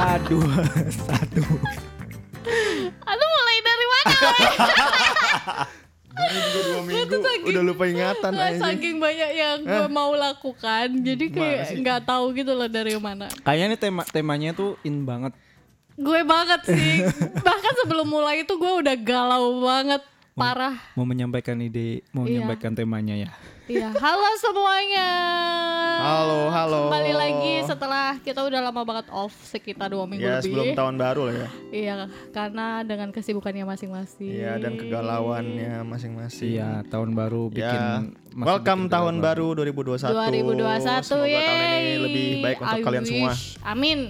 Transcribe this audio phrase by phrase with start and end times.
[0.00, 1.44] Tiga, dua, satu.
[3.02, 4.16] Aduh mulai dari mana?
[6.10, 8.60] Baru juga dua minggu saking- udah lupa ingatan aja.
[8.62, 13.28] saking banyak yang gue mau lakukan, jadi kayak nggak tahu gitu loh dari mana.
[13.44, 15.36] Kayaknya nih tema temanya tuh in banget.
[15.94, 17.04] Gue banget sih.
[17.46, 20.00] Bahkan sebelum mulai itu gue udah galau banget,
[20.32, 20.80] parah.
[20.96, 22.40] Mau menyampaikan ide, mau Iya.
[22.40, 23.30] menyampaikan temanya ya.
[23.70, 25.08] Iya, halo semuanya.
[26.02, 26.80] Halo, halo.
[26.90, 30.50] Kembali lagi setelah kita udah lama banget off sekitar dua minggu Ya lebih.
[30.50, 31.48] sebelum tahun baru lah ya.
[31.70, 31.94] Iya,
[32.34, 34.26] karena dengan kesibukannya masing-masing.
[34.26, 36.50] Iya dan kegalauannya masing-masing.
[36.50, 40.18] Iya, tahun baru bikin Ya, welcome bikin tahun baru 2021.
[40.18, 41.98] 2021 Semoga tahun ini yeay.
[42.02, 43.30] lebih baik untuk I kalian semua.
[43.30, 43.44] wish.
[43.62, 44.00] Amin.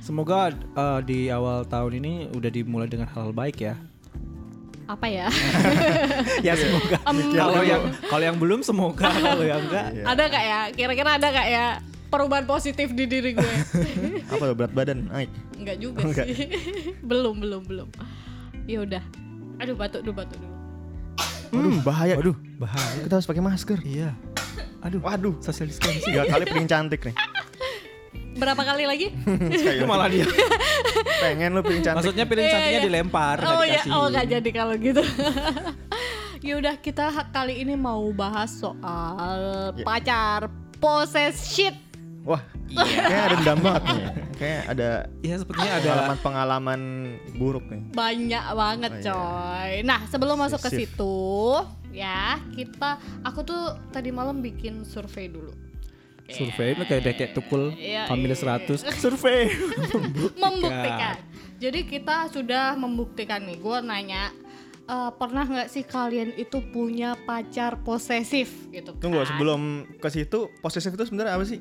[0.00, 3.76] Semoga eh, di awal tahun ini udah dimulai dengan hal baik ya.
[4.88, 5.28] Apa ya?
[6.46, 6.96] ya semoga.
[7.04, 10.04] Kalau yang kalau yang belum semoga, kalau yang enggak Iya.
[10.08, 10.60] ada gak ya?
[10.72, 11.66] Kira-kira ada gak ya
[12.08, 13.52] perubahan positif di diri gue?
[14.32, 15.28] Apa tuh berat badan naik?
[15.60, 16.24] Enggak juga Enggak.
[16.32, 16.48] sih.
[17.04, 17.88] belum, belum, belum.
[18.64, 19.02] Ya udah.
[19.60, 20.56] Aduh, batuk dulu, batuk dulu.
[21.48, 22.14] Aduh bahaya.
[22.16, 22.98] Waduh, bahaya.
[23.04, 23.78] Kita harus pakai masker.
[23.84, 24.16] Iya.
[24.80, 25.36] Aduh, Waduh.
[25.44, 26.00] social distancing.
[26.00, 27.14] Tiga kali piring cantik nih.
[28.38, 29.06] Berapa kali lagi?
[29.74, 30.22] Itu malah dia.
[31.22, 31.98] Pengen lu piring cantik.
[32.00, 32.86] Maksudnya piring Iya, cantiknya iya.
[32.86, 33.90] dilempar, oh ya, dikasih.
[33.92, 35.02] oh nggak jadi kalau gitu.
[36.46, 39.40] ya udah kita kali ini mau bahas soal
[39.74, 39.82] Ya.
[39.82, 40.46] pacar
[40.78, 41.74] poses shit.
[42.22, 44.02] Wah, kayaknya ada dendam banget nih.
[44.38, 46.80] Kayak ada Iya, sepertinya ada pengalaman-pengalaman
[47.34, 47.80] buruk nih.
[47.90, 49.10] Banyak banget Oh, iya.
[49.10, 49.70] coy.
[49.82, 51.18] Nah sebelum masuk ke situ
[51.88, 55.50] ya kita aku tuh tadi malam bikin survei dulu.
[56.30, 58.58] Survei itu kayak kayak tukul Iya, family iya.
[58.60, 59.48] 100 survei
[60.36, 61.16] membuktikan.
[61.56, 63.56] Jadi kita sudah membuktikan nih.
[63.56, 64.30] Gue nanya
[64.84, 68.92] "Eh, pernah nggak sih kalian itu punya pacar posesif gitu?
[68.94, 69.26] Tunggu kan?
[69.26, 69.60] sebelum
[69.94, 71.60] ke situ posesif itu sebenarnya apa sih?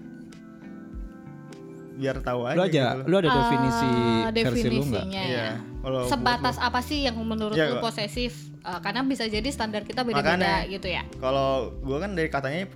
[1.97, 2.55] Biar tahu aja.
[2.55, 3.03] lu aja gitu.
[3.03, 5.41] lu ada definisi Eh, versi lu nggak definisinya Iya.
[5.41, 5.51] ya.
[5.79, 8.31] Kalau buat Sebatas apa sih yang menurut Iya, lu posesif?
[8.59, 11.01] Eh, karena bisa jadi standar kita beda-beda gitu ya.
[11.17, 12.69] Kalau gua kan dari katanya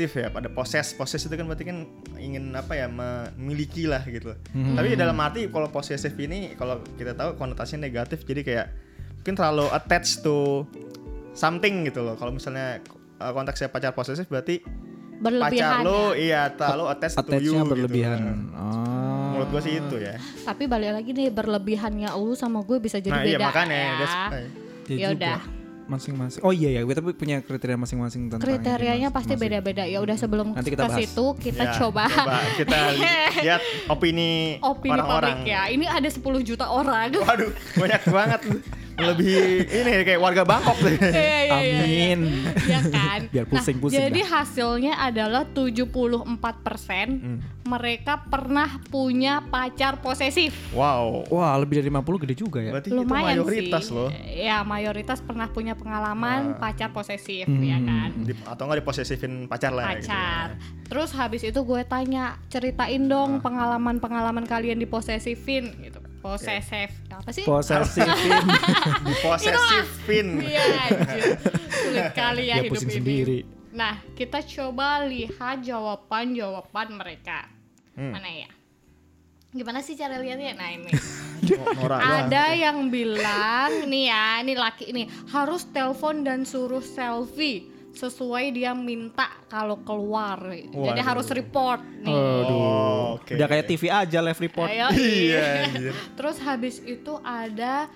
[0.00, 1.84] posesif ya, pada poses, poses itu kan berarti kan
[2.16, 4.32] ingin apa ya memiliki lah gitu.
[4.56, 4.72] Hmm.
[4.72, 8.66] Tapi dalam arti kalau posesif ini kalau kita tahu konotasinya negatif, jadi kayak
[9.20, 10.64] mungkin terlalu attached to
[11.36, 12.16] something gitu loh.
[12.16, 12.80] Kalau misalnya
[13.20, 14.64] uh, konteksnya pacar posesif berarti
[15.20, 15.84] Berlebihan.
[15.84, 16.16] pacar lo ya.
[16.16, 17.68] iya terlalu attached to you gitu.
[17.68, 19.36] berlebihan oh.
[19.36, 20.16] Menurut gua sih itu ya.
[20.48, 23.92] Tapi balik lagi nih berlebihannya lu sama gue bisa jadi nah beda iya makanya ya.
[24.00, 24.40] why.
[24.88, 25.16] Ya Ya juga.
[25.20, 25.40] udah.
[25.90, 28.70] Masing-masing oh iya ya kita punya kriteria masing-masing tentang Kriterianya
[29.04, 29.60] ini, pasti masing-masing.
[29.60, 29.84] beda-beda.
[29.84, 31.00] Ya udah sebelum Nanti kita ke bahas.
[31.02, 32.04] situ kita Ya, coba,
[32.54, 33.10] kita li-
[33.44, 34.30] lihat opini,
[34.60, 35.36] opini orang-orang.
[35.36, 35.62] publik ya.
[35.66, 37.10] Ini ada 10 juta orang.
[37.12, 38.40] Waduh, banyak banget.
[39.02, 40.96] Lebih ini kayak warga Bangkok deh.
[40.96, 41.80] Iya, iya, iya, iya.
[41.80, 42.20] amin
[42.62, 43.20] Ya kan?
[43.28, 44.28] Biar pusing-pusing Nah, jadi dah.
[44.38, 47.38] hasilnya adalah 74% Hmm.
[47.62, 50.52] mereka pernah punya pacar posesif.
[50.70, 51.24] Wow.
[51.28, 53.06] wah lebih dari 50 gede juga ya Berarti Lumayan
[53.36, 53.94] itu mayoritas sih.
[53.94, 54.10] loh.
[54.26, 57.86] Ya, mayoritas pernah punya pengalaman pacar posesif ya Hmm.
[57.86, 58.10] kan?
[58.22, 60.06] Di- atau nggak diposesifin pacar lah gitu.
[60.06, 60.46] pacar.
[60.84, 65.99] Terus habis itu gue tanya, ceritain dong pengalaman-pengalaman kalian diposesifin gitu.
[66.20, 66.90] Posesif.
[67.08, 67.44] Apa sih?
[67.44, 68.44] posesifin
[69.08, 70.28] Diposesifin.
[70.40, 70.64] Iya.
[71.72, 72.96] Sulit kali ya Ya, hidup pusing ini.
[72.96, 73.38] sendiri.
[73.70, 77.48] Nah, kita coba lihat jawaban-jawaban mereka.
[77.94, 78.12] Hmm.
[78.12, 78.50] Mana ya?
[79.50, 80.54] Gimana sih cara lihatnya?
[80.54, 80.92] Nah, ini.
[82.20, 88.70] Ada yang bilang, nih ya, ini laki ini harus telepon dan suruh selfie sesuai dia
[88.70, 90.38] minta kalau keluar.
[90.46, 91.04] Jadi Waduh.
[91.04, 92.14] harus report nih.
[92.14, 93.34] Oh, oke.
[93.34, 94.88] udah kayak TV aja live report Ayo.
[94.90, 95.94] Iya, anjir.
[96.18, 97.90] Terus habis itu ada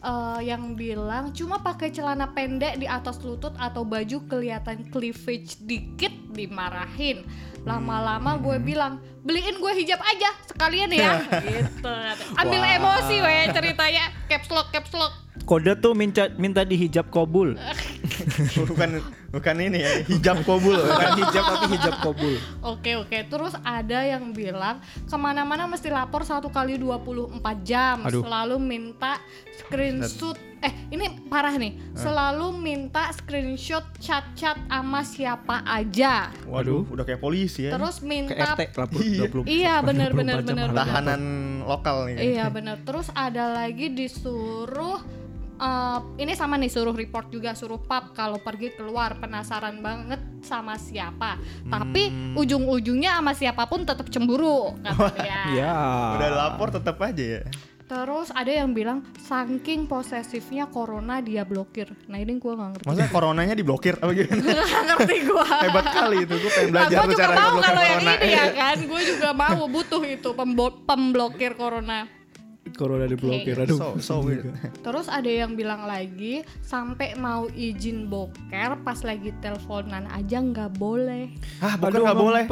[0.00, 6.14] eh, yang bilang cuma pakai celana pendek di atas lutut atau baju kelihatan cleavage dikit
[6.30, 7.26] dimarahin.
[7.60, 8.64] Lama-lama gue Hmm.
[8.64, 11.20] bilang beliin gue hijab aja sekalian ya.
[11.44, 11.92] gitu.
[12.34, 12.76] Ambil Wah.
[12.78, 15.12] emosi weh ceritanya caps lock caps lock.
[15.46, 17.54] Kode tuh minta minta dihijab kobul
[18.70, 19.00] bukan
[19.30, 20.74] bukan ini ya, hijab kobul.
[20.74, 22.34] bukan hijab tapi hijab kobul
[22.66, 23.18] Oke oke.
[23.30, 28.02] Terus ada yang bilang ke mana-mana mesti lapor satu kali 24 jam.
[28.04, 28.26] Aduh.
[28.26, 29.22] Selalu minta
[29.54, 30.49] screenshot.
[30.60, 31.72] Eh ini parah nih.
[31.92, 36.28] Selalu minta screenshot chat-chat sama siapa aja.
[36.44, 37.74] Waduh, udah kayak polisi ya.
[37.74, 39.24] Terus ke minta RT lapor Iya.
[39.26, 41.22] 20 Iya, bener, 24 bener, jam bener, tahanan
[41.62, 42.16] lokal nih.
[42.34, 42.76] Iya bener.
[42.82, 45.00] Terus ada lagi disuruh
[45.56, 50.76] eh, ini sama nih suruh report juga suruh pap kalau pergi keluar penasaran banget sama
[50.76, 51.36] siapa.
[51.66, 52.32] Tapi Hmm.
[52.34, 55.40] ujung-ujungnya sama siapa pun tetap cemburu kata dia.
[55.56, 55.74] Iya.
[56.16, 57.42] Udah lapor tetap aja ya.
[57.90, 61.90] Terus ada yang bilang saking posesifnya corona dia blokir.
[62.06, 62.86] Nah ini gua nggak ngerti.
[62.86, 64.42] Maksudnya coronanya diblokir apa gimana?
[64.62, 65.46] Nggak ngerti gua.
[65.58, 68.02] Hebat kali itu, gue pengen Nah, belajar gue tuh juga cara mau ngeblokir kalau yang
[68.06, 70.30] ini ya kan, gue juga mau butuh itu
[70.86, 71.98] pemblokir corona.
[72.70, 73.66] Corona diblokir Oke.
[73.66, 73.78] aduh.
[73.82, 74.46] So, so weird.
[74.86, 81.26] Terus ada yang bilang lagi sampai mau izin boker pas lagi teleponan aja nggak boleh.
[81.58, 82.44] Hah, bukan nggak boleh.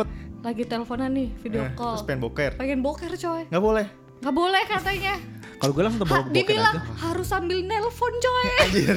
[0.42, 1.94] Lagi teleponan nih video Eh, call.
[1.94, 2.50] Terus pengen boker.
[2.58, 3.46] Pengen boker coy.
[3.46, 4.07] Nggak boleh.
[4.18, 5.14] Nggak boleh katanya.
[5.58, 6.92] Kalau gue langsung Ha, bawa boker dibilang aja.
[7.02, 8.46] harus sambil nelpon coy.
[8.62, 8.94] Anjir.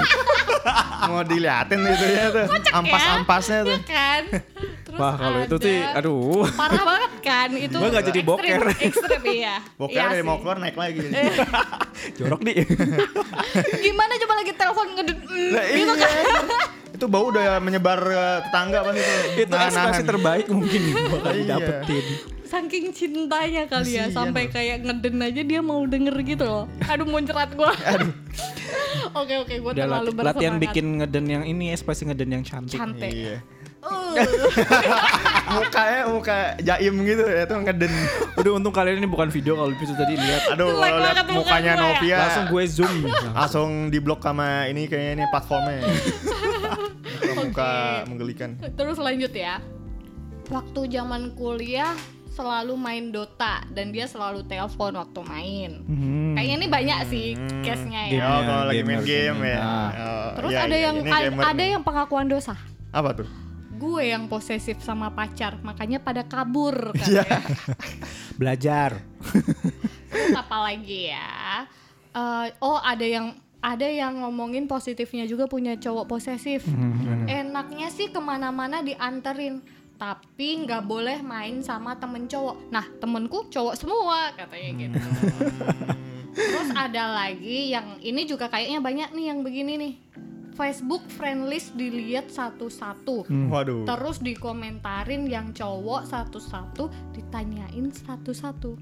[1.03, 2.45] Mau diliatin itu ya tuh.
[2.71, 3.73] Ampas-ampasnya tuh.
[3.73, 4.21] Ya kan?
[4.85, 6.45] Terus Wah kalau itu sih, aduh.
[6.53, 7.73] parah banget kan itu.
[7.73, 8.62] Gua nggak jadi boker.
[8.77, 9.56] Ekstrim iya.
[9.73, 11.01] Boker Iya dari mau keluar naik lagi.
[12.21, 12.62] Jorok nih.
[13.81, 15.17] Gimana coba lagi telepon ngedut
[15.50, 16.06] Lah, gitu iya.
[16.06, 16.45] kan.
[16.91, 18.13] itu bau udah menyebar ke
[18.45, 19.01] tetangga pas itu.
[19.33, 20.06] itu ekspresi Nahan-nahan.
[20.06, 21.39] terbaik mungkin yang bakal Iya.
[21.41, 22.06] didapetin.
[22.51, 26.68] Saking cintanya kali ya Kasian sampai kayak ngeden aja dia mau denger gitu loh.
[26.83, 27.71] Aduh muncrat gua.
[29.12, 30.36] Oke oke gua Udah terlalu bersemangat.
[30.36, 32.75] latihan bikin ngeden yang ini ekspresi ngeden yang cantik.
[32.75, 33.12] cantik.
[33.12, 33.39] Iya.
[33.81, 34.13] Uh.
[35.57, 37.92] Mukanya muka jaim gitu ya tuh ngeden.
[38.36, 40.44] Udah untung kalian ini bukan video kalau bisa tadi lihat.
[40.56, 41.81] Aduh, kalau lihat mukanya ya.
[41.81, 42.95] Novia Langsung gue zoom.
[43.31, 45.88] langsung diblok sama ini kayaknya ini platformnya.
[47.42, 47.71] Muka
[48.12, 48.59] menggelikan.
[48.75, 49.63] Terus lanjut ya.
[50.51, 51.95] Waktu zaman kuliah
[52.41, 55.71] selalu main Dota dan dia selalu telepon waktu main.
[55.83, 56.33] Hmm.
[56.33, 57.61] Kayaknya ini banyak sih Hmm.
[57.61, 58.21] case-nya ya.
[58.25, 59.59] Oh, kalau lagi main game ya.
[59.59, 59.89] Nah.
[59.93, 60.97] Oh, Terus iya, ada iya, yang
[61.38, 61.69] ada nih.
[61.71, 62.57] yang pengakuan dosa.
[62.89, 63.29] apa tuh?
[63.73, 67.39] Gue yang posesif sama pacar, makanya pada kabur katanya.
[68.39, 68.99] Belajar.
[70.07, 71.65] Terus apa lagi ya?
[72.11, 76.65] Eh, oh ada yang ada yang ngomongin positifnya juga punya cowok posesif.
[77.23, 79.61] Enaknya sih ke mana-mana dianterin,
[80.01, 82.74] tapi nggak boleh main sama temen cowok.
[82.74, 84.98] Nah temenku cowok semua katanya gitu.
[86.33, 89.94] Terus ada lagi yang ini juga kayaknya banyak nih yang begini nih.
[90.51, 93.30] Facebook friend list dilihat satu-satu.
[93.48, 93.86] Waduh.
[93.86, 98.75] Terus dikomentarin yang cowok satu-satu, ditanyain satu-satu.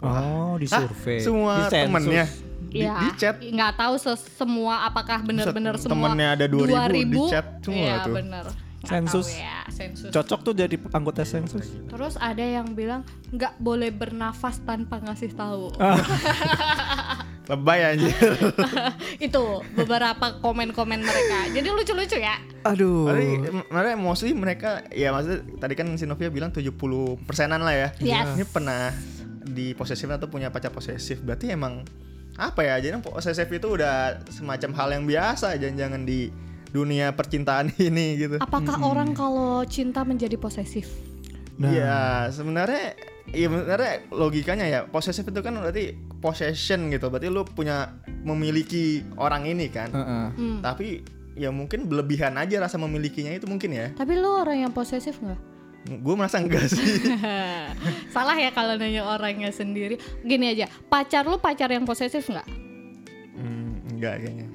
[0.00, 0.80] Oh, di Hah?
[0.82, 1.20] survei.
[1.20, 1.86] Semua Di sensus.
[1.86, 2.24] temennya
[2.64, 3.36] di, Ya, di chat.
[3.38, 7.30] nggak tahu semua apakah benar-benar semua temennya ada 2000 di 2000.
[7.30, 8.14] chat semua Iya, tuh.
[8.16, 8.44] bener.
[8.48, 9.38] Nggak Sensus.
[9.38, 10.10] ya, sensus.
[10.10, 11.70] Cocok tuh jadi anggota sensus.
[11.86, 15.70] Terus ada yang bilang nggak boleh bernafas tanpa ngasih tahu.
[15.78, 15.98] Ah.
[17.50, 18.14] Lebay anjir.
[19.26, 21.50] Itu beberapa komen-komen mereka.
[21.50, 22.38] Jadi lucu-lucu ya.
[22.62, 23.10] Aduh.
[23.66, 26.74] Mereka mostly mereka ya maksudnya tadi kan si Novia bilang 70
[27.26, 27.88] persenan lah ya.
[27.98, 28.38] Yes.
[28.38, 28.94] Ini pernah
[29.42, 31.18] di posesif atau punya pacar posesif.
[31.22, 31.82] Berarti emang
[32.38, 32.78] apa ya?
[32.78, 36.30] Jadi posesif itu udah semacam hal yang biasa jangan-jangan di
[36.72, 38.36] dunia percintaan ini gitu.
[38.40, 40.88] Apakah orang kalau cinta menjadi posesif?
[41.60, 41.68] Nah.
[41.68, 42.00] Iya,
[42.32, 47.94] sebenarnya Iya sebenarnya logikanya ya posesif itu kan berarti possession gitu berarti lu punya
[48.26, 50.26] memiliki orang ini kan Heeh.
[50.34, 50.58] Hmm.
[50.58, 51.06] tapi
[51.38, 55.38] ya mungkin berlebihan aja rasa memilikinya itu mungkin ya Tapi lu orang yang posesif nggak?
[56.02, 57.14] gue merasa enggak sih
[58.14, 59.98] Salah ya kalau nanya orangnya sendiri.
[60.22, 62.46] Gini aja, pacar lu pacar yang posesif nggak?
[63.34, 64.46] Hmm, enggak kayaknya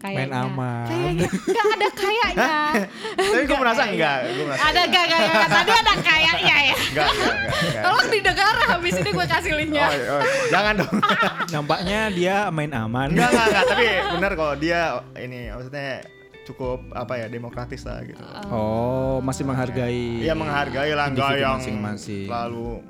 [0.00, 0.86] Main aman.
[0.86, 2.54] Kayaknya nggak ada kayaknya.
[3.28, 3.92] tapi gue merasa kayaknya.
[3.92, 6.74] enggak gue merasa ada gak gak gak tadi ada kayaknya ya.
[6.78, 7.82] enggak enggak enggak, enggak.
[7.82, 9.86] Tolong didengar habis ini gue kasih linknya.
[9.86, 10.94] Oh, oh, jangan dong
[11.52, 13.08] Nampaknya dia main aman.
[13.10, 14.78] enggak enggak enggak tapi benar kalau dia
[15.16, 16.06] ini maksudnya
[16.44, 20.22] cukup apa ya demokratis lah gitu Oh, masih menghargai.
[20.22, 22.24] Iya menghargai lah enggak yang masing-masing.
[22.24, 22.80] lalu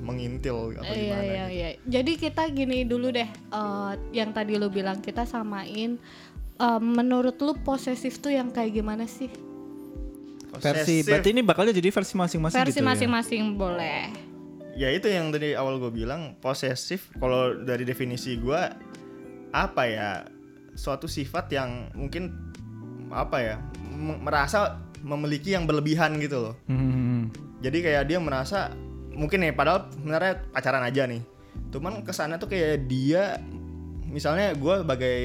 [0.00, 1.54] mengintil atau Iya gimana iya gitu.
[1.54, 1.68] iya.
[1.86, 3.28] Jadi kita gini dulu deh.
[3.28, 6.00] eh, yang tadi lu bilang kita samain.
[6.60, 9.32] Eh, menurut lu posesif tuh yang kayak gimana sih?
[10.52, 12.86] Versi berarti ini bakalnya jadi versi masing-masing Versi gitu ya.
[12.86, 14.10] masing-masing boleh.
[14.72, 18.60] ya itu yang tadi awal gue bilang posesif kalau dari definisi gue
[19.50, 20.24] apa ya
[20.72, 22.32] suatu sifat yang mungkin
[23.10, 23.56] apa ya
[24.16, 27.28] merasa memiliki yang berlebihan gitu loh Hmm.
[27.58, 28.72] jadi kayak dia merasa
[29.10, 31.22] mungkin nih padahal sebenarnya pacaran aja nih
[31.70, 33.36] cuman kesannya tuh kayak dia
[34.02, 35.16] misalnya gue sebagai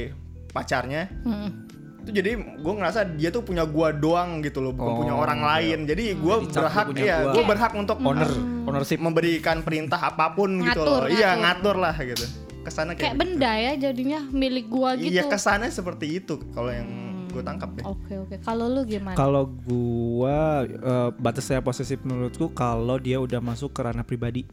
[0.55, 1.67] pacarnya Hmm.
[1.99, 5.37] itu jadi gue ngerasa dia tuh punya gua doang gitu loh bukan Oh, punya orang
[5.37, 5.49] oke.
[5.49, 7.33] lain jadi gue Jadi cap berhak ya gua.
[7.33, 8.29] gue berhak untuk Owner,
[8.63, 8.99] ownership.
[8.99, 11.75] memberikan perintah apa pun gitu Ngatur, loh iya ngatur.
[11.75, 12.25] ngatur lah gitu
[12.61, 15.11] ke sana kayak, Kayak benda ya jadinya milik gua gitu.
[15.11, 16.87] iya kesannya seperti itu kalau yang
[17.27, 18.35] gue tangkap ya Oke oke.
[18.39, 19.11] Kalau lu gimana?
[19.13, 24.47] Kalau gua eh, batasnya posesif menurutku kalau dia udah masuk ke ranah pribadi.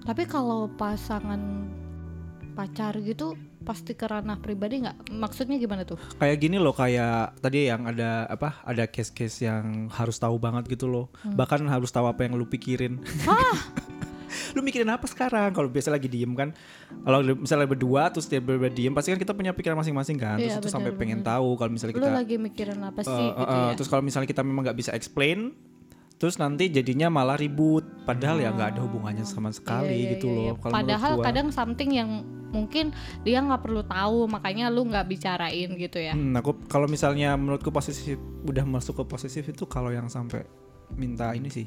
[0.00, 1.66] Tapi kalau pasangan
[2.54, 3.34] pacar gitu
[3.66, 5.10] pasti ke ranah pribadi nggak?
[5.10, 5.98] Maksudnya gimana tuh?
[6.22, 8.62] Kayak gini loh kayak tadi yang ada apa?
[8.62, 11.10] Ada case-case yang harus tahu banget gitu loh.
[11.26, 11.34] Hmm.
[11.34, 13.02] Bahkan harus tahu apa yang lu pikirin.
[14.54, 16.52] lu mikirin apa sekarang kalau biasa lagi diem kan
[17.04, 20.56] kalau misalnya berdua terus dia berdua diem pasti kan kita punya pikiran masing-masing kan terus
[20.56, 23.42] Iya, itu sampai pengen tahu kalau misalnya Lu kita lagi mikirin apa sih eh, gitu
[23.46, 23.74] eh, ya?
[23.78, 25.54] terus kalau misalnya kita memang nggak bisa explain
[26.16, 30.26] terus nanti jadinya malah ribut padahal ya nggak ada hubungannya sama sekali Iya, iya, gitu
[30.26, 30.52] iya, loh iya.
[30.54, 31.24] kalau menurut Padahal gua.
[31.24, 32.10] kadang something yang
[32.46, 32.84] mungkin
[33.20, 36.16] dia nggak perlu tahu, makanya lu nggak bicarain gitu ya.
[36.16, 40.46] Hmm, aku kalau misalnya menurutku posesif udah masuk ke posesif itu kalau yang sampai
[40.90, 41.66] minta ini sih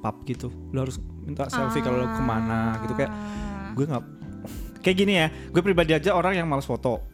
[0.00, 3.70] pap gitu lo harus minta selfie kalau lo ke mana gitu kayak Ah.
[3.70, 4.04] gue nggak
[4.80, 7.04] kayak gini ya gue pribadi aja orang yang malas foto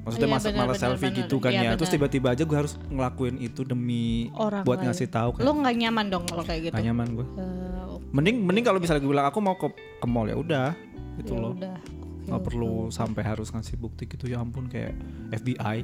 [0.00, 1.18] maksudnya Iya, mas benar, malas benar, selfie benar.
[1.20, 1.94] gitu kan Iya, ya terus benar.
[1.94, 4.86] tiba-tiba aja gue harus ngelakuin itu demi Orang buat lain.
[4.88, 6.74] ngasih tahu kan Lu nggak nyaman dong kalau kayak gitu.
[6.74, 10.24] Gak nyaman gue Eh, mending mending kalau misalnya gue bilang aku mau ke ke mall
[10.24, 10.68] ya udah
[11.16, 11.76] gitu ya loh udah.
[12.22, 14.94] Nggak perlu sampai harus ngasih bukti gitu ya ampun kayak
[15.32, 15.82] FBI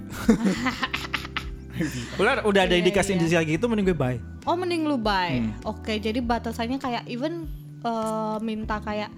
[2.17, 3.17] udah udah ada Iya, indikasi iya.
[3.17, 5.39] indikasi gitu mending gue bye Oh mending lu buy.
[5.39, 5.53] Hmm.
[5.63, 7.45] Oke, jadi batasannya kayak even
[7.81, 9.13] eh, minta kayak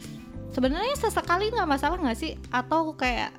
[0.50, 2.34] sebenarnya sesekali nggak masalah nggak sih?
[2.50, 3.30] Atau kayak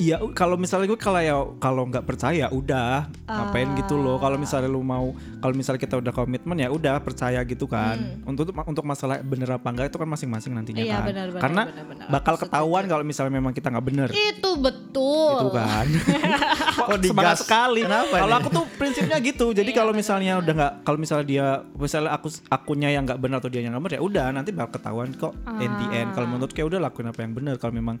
[0.00, 4.16] Iya, kalau misalnya gue kalau ya kalau nggak percaya udah ngapain gitu loh.
[4.16, 4.40] Kalau Ah.
[4.40, 8.00] misalnya lu mau, kalau misalnya kita udah komitmen ya udah percaya gitu kan.
[8.24, 10.88] Untuk untuk masalah bener apa enggak itu kan masing-masing nantinya Hmm.
[10.88, 11.04] Iya, kan.
[11.04, 12.06] benar, benar, Karena benar, benar.
[12.08, 14.08] bakal ketahuan kalau misalnya memang kita nggak bener.
[14.10, 15.36] itu betul.
[15.36, 15.86] Itu kan.
[16.88, 17.80] Kok semangat sekali.
[17.82, 19.52] Kenapa Kalau aku tuh prinsipnya gitu.
[19.58, 23.36] Jadi Iya, kalau misalnya udah nggak, kalau misalnya dia, misalnya aku akunnya yang nggak benar
[23.38, 25.32] atau dia yang nggak benar ya udah nanti bakal ketahuan kok.
[25.58, 27.54] In the end, kalau menurut kayak udah lakuin apa yang benar.
[27.56, 28.00] Kalau memang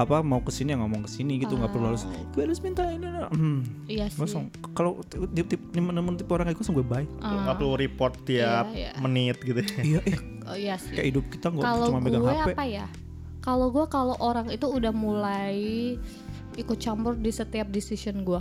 [0.00, 2.88] apa mau ke sini ya ngomong ke sini gitu nggak perlu harus gue harus minta
[2.88, 3.28] ini nah.
[3.28, 3.84] hmm.
[3.84, 4.16] Iya sih.
[4.16, 4.42] langsung
[4.72, 8.72] kalau tip tip nemu tipe orang kayak gue langsung gue bye nggak perlu report tiap
[8.72, 8.90] Iya, iya.
[8.98, 10.90] menit gitu iya eh, Oh, iya sih.
[10.90, 12.86] kayak hidup kita nggak cuma megang HP apa ya?
[13.40, 15.54] Kalau gue kalau orang itu udah mulai
[16.54, 18.40] ikut campur di setiap decision gue.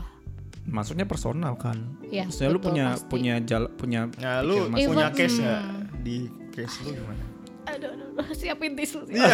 [0.66, 3.08] maksudnya personal kan Iya, maksudnya lu punya pasti.
[3.08, 5.86] punya jala, punya nah lu punya case nggak Hmm.
[6.00, 6.18] di
[6.50, 7.24] case lu gimana
[7.62, 7.92] Aduh,
[8.32, 9.04] siapin tisu.
[9.06, 9.30] Iya.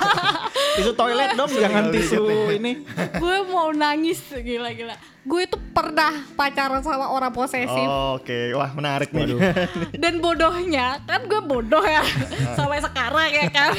[0.76, 2.82] tisu toilet dong jangan tisu ini
[3.14, 4.94] gue mau nangis gila-gila.
[5.20, 7.68] Gue itu pernah pacaran sama orang posesif.
[7.68, 9.36] Oh, oke wah menarik nih
[10.02, 12.00] Dan bodohnya kan gue bodoh ya
[12.56, 13.70] sampai sekarang ya kan.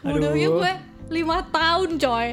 [0.00, 0.72] bodohnya gue
[1.12, 2.28] lima tahun coy.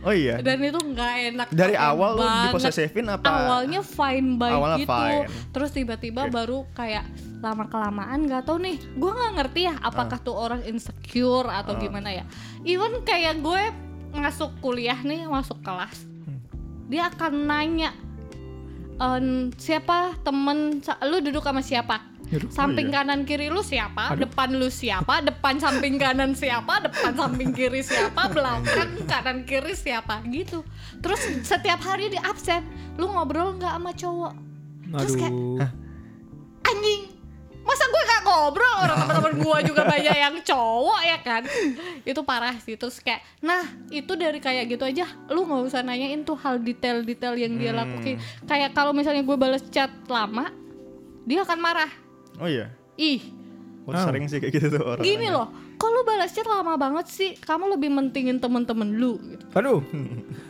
[0.00, 1.46] oh iya Dan itu nggak enak.
[1.50, 2.44] dari awal lu banget.
[2.50, 5.26] diposesifin apa awalnya fine by Awalnya gitu fine.
[5.50, 7.02] terus tiba-tiba baru kayak
[7.38, 8.76] lama kelamaan nggak tahu nih.
[8.98, 9.88] Gue nggak ngerti ya Ah.
[9.88, 12.24] apakah tuh orang insecure atau gimana ya.
[12.62, 13.62] Even kayak gue
[14.10, 16.40] masuk kuliah nih masuk kelas Hmm.
[16.88, 17.92] dia akan nanya
[18.98, 22.02] "Em, siapa temen lu duduk sama siapa?
[22.50, 23.00] Samping iya.
[23.00, 24.12] kanan kiri lu siapa?
[24.12, 25.24] Depan lu siapa?
[25.24, 26.82] Depan samping kanan siapa?
[26.82, 28.28] Depan samping kiri siapa?
[28.28, 30.20] Belakang kanan kiri siapa?
[30.28, 30.60] Gitu.
[31.00, 32.66] Terus setiap hari di absen
[33.00, 34.34] lu ngobrol nggak sama cowok?
[34.98, 35.70] Terus kayak, aduh.
[36.64, 37.02] Anjing
[37.68, 38.74] masa gue gak ngobrol?
[38.80, 41.42] Orang teman-teman gue juga banyak yang cowok ya kan?
[42.02, 42.74] Itu parah sih.
[42.74, 45.04] Terus kayak nah itu dari kayak gitu aja.
[45.28, 47.84] Lu nggak usah nanyain tuh hal detail-detail yang dia Hmm.
[47.84, 48.16] lakuin.
[48.42, 50.48] Kayak kalau misalnya gue balas chat lama
[51.22, 51.90] dia akan marah.
[52.36, 52.72] Oh iya?
[52.96, 53.20] Ih.
[53.84, 57.06] Oh, sering sih kayak gitu tuh orang gini loh kok lu balas chat lama banget
[57.06, 57.30] sih?
[57.34, 59.44] Kamu lebih mentingin temen-temen lu gitu.
[59.54, 59.80] aduh.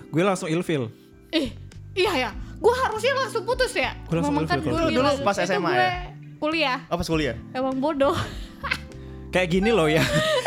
[0.08, 0.88] Gue langsung ilfil.
[1.28, 1.52] Eh
[1.92, 2.30] iya ya.
[2.56, 3.94] Gue harusnya langsung putus ya?
[4.06, 5.76] Gua langsung Memang kan ilfil gue Dulu bilang, pas SMA gue.
[5.76, 5.90] ya?
[6.38, 6.86] Kuliah.
[6.88, 7.36] Oh pas kuliah?
[7.50, 8.14] Emang bodoh.
[9.28, 10.00] Kayak gini loh ya.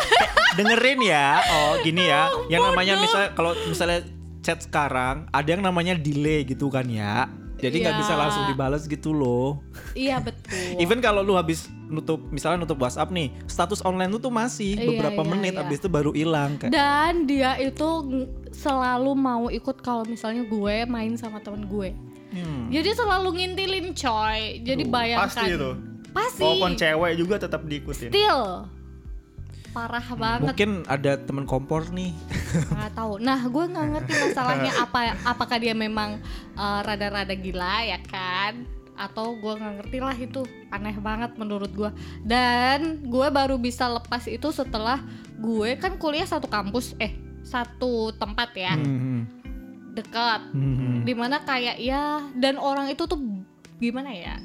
[0.57, 1.39] Dengerin ya.
[1.45, 2.31] Oh gini ya.
[2.48, 4.00] Yang namanya misalnya kalau misalnya
[4.41, 7.29] chat sekarang ada yang namanya delay gitu kan ya.
[7.62, 8.01] Jadi nggak Iya.
[8.01, 9.62] bisa langsung dibalas gitu loh.
[9.93, 10.57] Iya betul.
[10.83, 14.88] Even kalau lu habis nutup misalnya nutup WhatsApp nih status online lu tuh masih Iya,
[14.89, 15.62] beberapa iya, menit iya.
[15.62, 16.74] habis itu baru hilang kayak.
[16.74, 17.89] Dan dia itu
[18.50, 21.93] selalu mau ikut kalau misalnya gue main sama temen gue.
[22.31, 22.71] Hmm.
[22.71, 24.41] Jadi selalu ngintilin coy.
[24.61, 25.27] Jadi bayangkan.
[25.27, 25.71] pasti itu
[26.11, 26.43] Pasti.
[26.43, 28.67] walaupun cewek juga tetap diikutin Still.
[29.71, 30.51] Parah banget.
[30.51, 32.11] mungkin ada temen kompor nih
[32.75, 33.19] nggak tahu.
[33.19, 35.15] Nah, gue nggak ngerti masalahnya apa.
[35.23, 36.19] Apakah dia memang
[36.53, 38.67] eh, rada-rada gila ya kan?
[39.00, 41.88] Atau gue nggak ngerti lah itu aneh banget menurut gue.
[42.21, 45.00] Dan gue baru bisa lepas itu setelah
[45.39, 49.23] gue kan kuliah satu kampus, eh satu tempat ya, Hmm.
[49.91, 50.41] Dekat.
[50.50, 51.03] Hmm.
[51.03, 53.19] Di mana kayak ya dan orang itu tuh
[53.77, 54.36] gimana ya?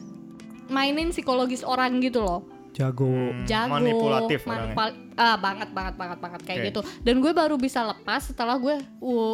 [0.66, 6.18] Mainin psikologis orang gitu loh jago Hmm, jago manipulatif orangnya manipal- ah banget banget banget
[6.20, 6.68] banget kayak Oke.
[6.68, 8.76] gitu dan gue baru bisa lepas setelah gue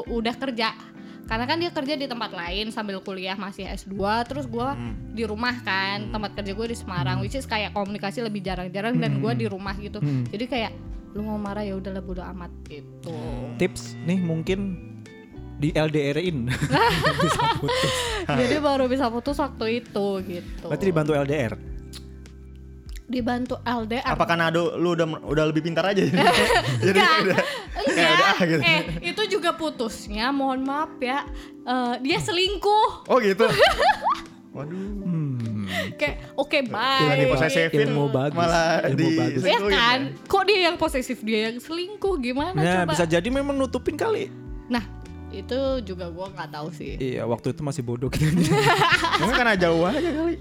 [0.06, 0.70] udah kerja
[1.24, 4.94] karena kan dia kerja di tempat lain sambil kuliah masih S2 terus gue Hmm.
[5.10, 9.18] di rumah kan tempat kerja gue di Semarang which is kayak komunikasi lebih jarang-jarang dan
[9.18, 10.22] gue di rumah gitu Hmm.
[10.24, 10.72] jadi kayak
[11.10, 13.10] lu mau marah ya udahlah bodo amat gitu
[13.58, 14.91] tips nih mungkin
[15.62, 16.50] di LDR-in
[17.22, 17.92] bisa putus
[18.26, 21.54] jadi baru bisa putus waktu itu gitu berarti dibantu LDR
[23.12, 24.08] dibantu LDR.
[24.08, 26.00] Apa karena lu udah udah lebih pintar aja?
[26.86, 27.38] Jadi Enggak, udah
[27.92, 28.62] kayak udah ah gitu.
[28.64, 31.28] Eh, itu juga putusnya, mohon maaf ya.
[31.68, 33.04] eh, dia selingkuh.
[33.12, 33.44] Oh gitu.
[34.56, 34.76] Waduh.
[35.04, 35.68] Hmm.
[35.96, 37.00] Kayak oke bye.
[37.04, 38.36] Gila nih posesifin Ilmu bagus.
[38.36, 39.42] malah Ilmu di bagus.
[39.44, 39.98] Ya kan?
[40.12, 40.28] ya?
[40.28, 42.92] Kok dia yang posesif, dia yang selingkuh gimana Nah, coba?
[42.96, 44.28] bisa jadi memang nutupin kali.
[44.68, 44.84] Nah,
[45.34, 46.94] itu juga gua nggak tahu sih.
[46.94, 48.28] Iya, waktu itu masih bodoh kita.
[49.18, 50.36] Mungkin karena jauh aja kali.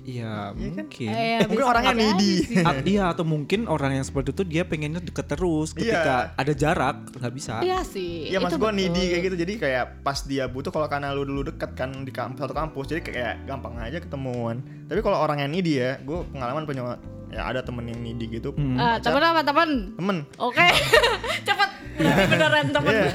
[0.00, 1.06] Iya, mungkin.
[1.06, 2.32] Eh, Mungkin bisa orangnya jadi needy.
[2.42, 2.56] sih.
[2.60, 7.04] A- iya atau mungkin orang yang seperti itu dia pengennya deket terus ketika ada jarak
[7.12, 8.26] nggak bisa Iya sih.
[8.26, 11.22] Iya mas itu gue needy kayak gitu jadi kayak pas dia butuh kalau karena lu
[11.22, 14.64] dulu deket kan di kamp satu kampus jadi kayak gampang aja ketemuan.
[14.88, 16.96] Tapi kalau orang yang needy ya, gue pengalaman punya
[17.30, 18.50] ya ada temen yang needy gitu.
[18.52, 18.74] Hmm.
[18.74, 19.94] Ah, temen apa temen?
[19.94, 20.16] Temen.
[20.36, 20.66] Oke,
[21.46, 21.70] cepet.
[22.00, 22.92] Berarti beneran temen.
[22.92, 23.08] Iya.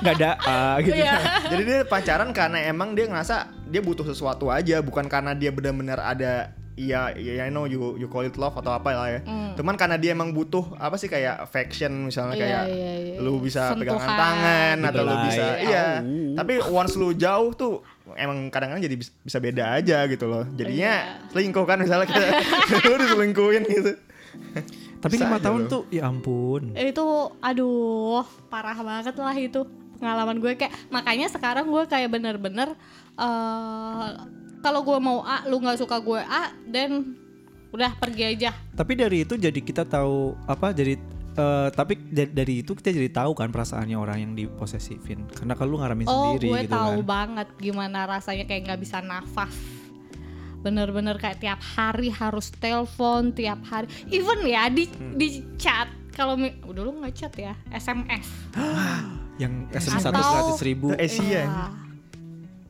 [0.00, 1.14] nggak ada ah, gitu Iya.
[1.46, 3.36] Jadi dia pacaran karena emang dia ngerasa
[3.66, 8.08] dia butuh sesuatu aja, bukan karena dia benar-benar ada Iya, iya, I know you you
[8.08, 9.20] call it love atau apa lah ya.
[9.20, 9.52] Hmm.
[9.52, 13.16] Cuman karena dia emang butuh apa sih kayak affection misalnya Iya, kayak iya, iya.
[13.20, 14.16] lu bisa pegangan Sentuhan.
[14.16, 15.26] tangan atau lu Dibelai.
[15.28, 15.86] bisa iya.
[16.00, 16.36] Au.
[16.40, 20.44] Tapi once lu jauh tuh emang kadang-kadang jadi bis- bisa beda aja gitu loh.
[20.50, 21.28] Jadinya Iya.
[21.28, 22.20] selingkuh kan misalnya kita
[22.86, 23.92] lu diselingkuhin gitu.
[24.96, 25.70] tapi lima tahun loh.
[25.70, 27.02] tuh ya ampun itu
[27.40, 29.64] aduh parah banget lah itu
[29.96, 32.76] pengalaman gue kayak makanya sekarang gue kayak bener-bener
[33.16, 34.08] eh
[34.60, 37.16] kalau gue mau A lu nggak suka gue A dan
[37.70, 41.00] udah pergi aja tapi dari itu jadi kita tahu apa jadi
[41.40, 45.70] eh, tapi da- dari itu kita jadi tahu kan perasaannya orang yang diposesifin karena kalau
[45.70, 49.54] lu ngalamin oh sendiri gue gitu tahu kan banget gimana rasanya kayak nggak bisa nafas
[50.60, 55.16] bener-bener kayak tiap hari harus telepon tiap hari even ya di Hmm.
[55.16, 58.28] di chat kalau mi- dulu nggak chat ya SMS
[59.42, 61.24] yang SMS satu seratus ribu Itu Asia.
[61.24, 61.44] Iya.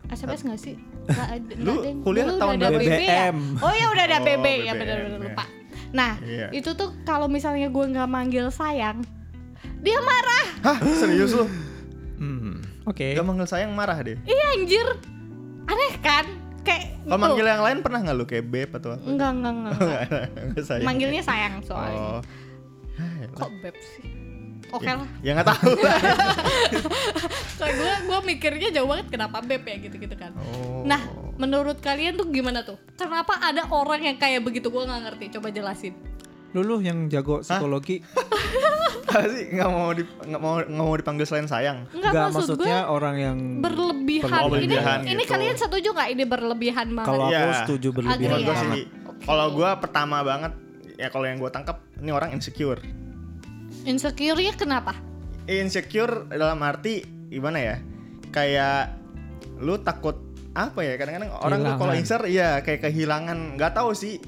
[0.09, 0.75] SMS nggak sih?
[1.05, 2.79] Nggak ada- Lu kuliah tahun udah ada berapa?
[2.81, 3.11] BB ya?
[3.27, 3.39] BBM.
[3.59, 5.25] Oh ya udah ada Oh, BB ya BBM, benar-benar ya.
[5.25, 5.45] lupa.
[5.91, 6.49] Nah Iya.
[6.51, 9.03] itu tuh kalau misalnya gue nggak manggil sayang,
[9.79, 10.47] dia marah.
[10.63, 11.47] Hah, serius lu?
[12.17, 14.15] hmm, oke Gak manggil sayang marah deh.
[14.23, 14.87] Iya anjir,
[15.65, 16.27] aneh kan?
[16.61, 17.25] Kayak Kalau gitu.
[17.25, 19.03] manggil yang lain pernah nggak lu kayak beb atau apa?
[19.03, 19.73] Enggak enggak enggak.
[19.75, 20.01] enggak.
[20.37, 20.85] Enggak sayang.
[20.85, 21.99] Manggilnya sayang soalnya.
[21.99, 22.21] Oh.
[23.33, 24.05] Kok beb sih?
[24.71, 25.09] Oke lah.
[25.21, 25.73] Ya nggak tahu.
[27.61, 30.33] Kayak gue gue mikirnya jauh banget kenapa beb ya gitu-gitu kan.
[30.37, 30.83] Oh.
[30.87, 31.01] Nah,
[31.37, 32.81] menurut kalian tuh gimana tuh?
[32.97, 34.73] Kenapa ada orang yang kayak begitu?
[34.73, 35.25] Gue nggak ngerti.
[35.37, 35.95] Coba jelasin.
[36.51, 38.03] Lulu yang jago psikologi
[39.11, 41.87] sih nggak mau di nggak mau nggak mau dipanggil selain sayang?
[41.91, 44.41] Enggak nggak maksud gue maksudnya orang yang berlebihan.
[44.47, 45.33] Oh, berlebihan ini ini gitu.
[45.35, 47.09] kalian setuju nggak ini berlebihan banget?
[47.11, 47.59] kalau aku Iya.
[47.67, 48.85] setuju berlebihan gue ya?
[49.27, 50.53] kalau gue pertama banget
[50.95, 52.81] ya kalau yang gue tangkap ini orang insecure.
[53.87, 54.97] Insecure-nya kenapa?
[55.47, 57.77] Insecure dalam arti gimana ya?
[58.31, 58.97] Kayak
[59.61, 60.19] lu takut
[60.55, 60.95] apa ya?
[60.97, 63.59] Kadang-kadang orang tuh kalau insecure iya kayak kehilangan.
[63.59, 64.19] nggak tahu sih.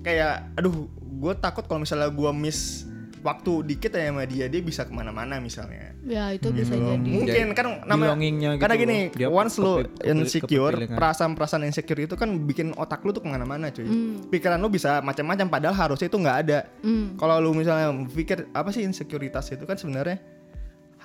[0.00, 2.89] Kayak aduh, gue takut kalau misalnya gue miss
[3.20, 5.92] waktu dikit ya sama dia, dia bisa ke mana-mana misalnya.
[6.02, 6.94] Ya itu bisa Gitu loh.
[6.94, 7.10] jadi.
[7.12, 8.82] Mungkin kan namanya belongingnya gitu karena loh.
[8.82, 13.68] gini, Dia once kepi- insecure, perasaan-perasaan insecure itu kan bikin otak lu tuh ke mana-mana
[13.68, 13.84] cuy.
[13.84, 14.24] Hmm.
[14.26, 16.58] Pikiran lu bisa macam-macam padahal harusnya itu nggak ada.
[16.80, 17.14] Hmm.
[17.14, 20.16] Kalau lu misalnya pikir apa sih insekuritas itu kan sebenarnya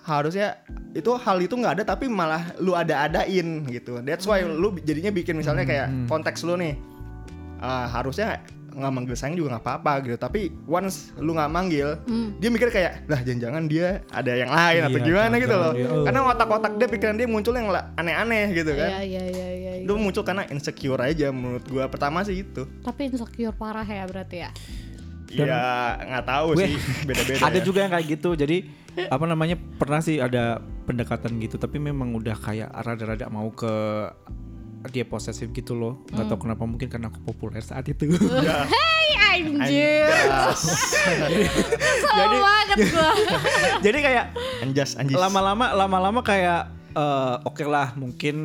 [0.02, 3.98] harusnya itu hal itu nggak ada tapi malah lu ada-adain gitu.
[4.00, 4.56] That's why Hmm.
[4.56, 6.78] lu jadinya bikin misalnya kayak konteks lu nih
[7.58, 8.38] ah, harusnya
[8.76, 10.18] nggak manggil sayang juga nggak apa-apa gitu.
[10.18, 12.36] Tapi once lu nggak manggil, Hmm.
[12.36, 15.72] dia mikir kayak lah jangan-jangan dia ada yang lain atau Iya, gimana gitu loh.
[15.72, 16.04] dia, oh.
[16.04, 18.90] Karena otak-otak dia pikiran dia muncul yang aneh-aneh gitu kan.
[18.92, 19.72] Iya iya iya iya.
[19.78, 19.84] iya.
[19.84, 21.88] Itu muncul karena insecure aja menurut gua.
[21.88, 22.68] Pertama sih itu.
[22.80, 24.52] Tapi insecure parah ya berarti ya.
[25.26, 25.64] Dan- ya
[26.06, 26.74] nggak tahu Gue- sih
[27.10, 27.44] beda-beda.
[27.44, 27.64] ada ya.
[27.64, 28.58] juga yang kayak gitu jadi
[29.10, 33.68] apa namanya pernah sih ada pendekatan gitu tapi memang udah kayak rada-rada mau ke
[34.88, 38.10] dia posesif gitu loh nggak tahu kenapa mungkin karena aku populer saat itu
[38.42, 38.66] Ya.
[38.66, 39.10] Hey
[39.46, 40.10] anjir.
[40.10, 40.62] Anjas.
[42.04, 43.10] Sama banget gua.
[43.86, 44.26] jadi kayak
[44.62, 45.16] Anjas, anjis.
[45.16, 48.36] lama-lama lama-lama kayak eh, oke lah mungkin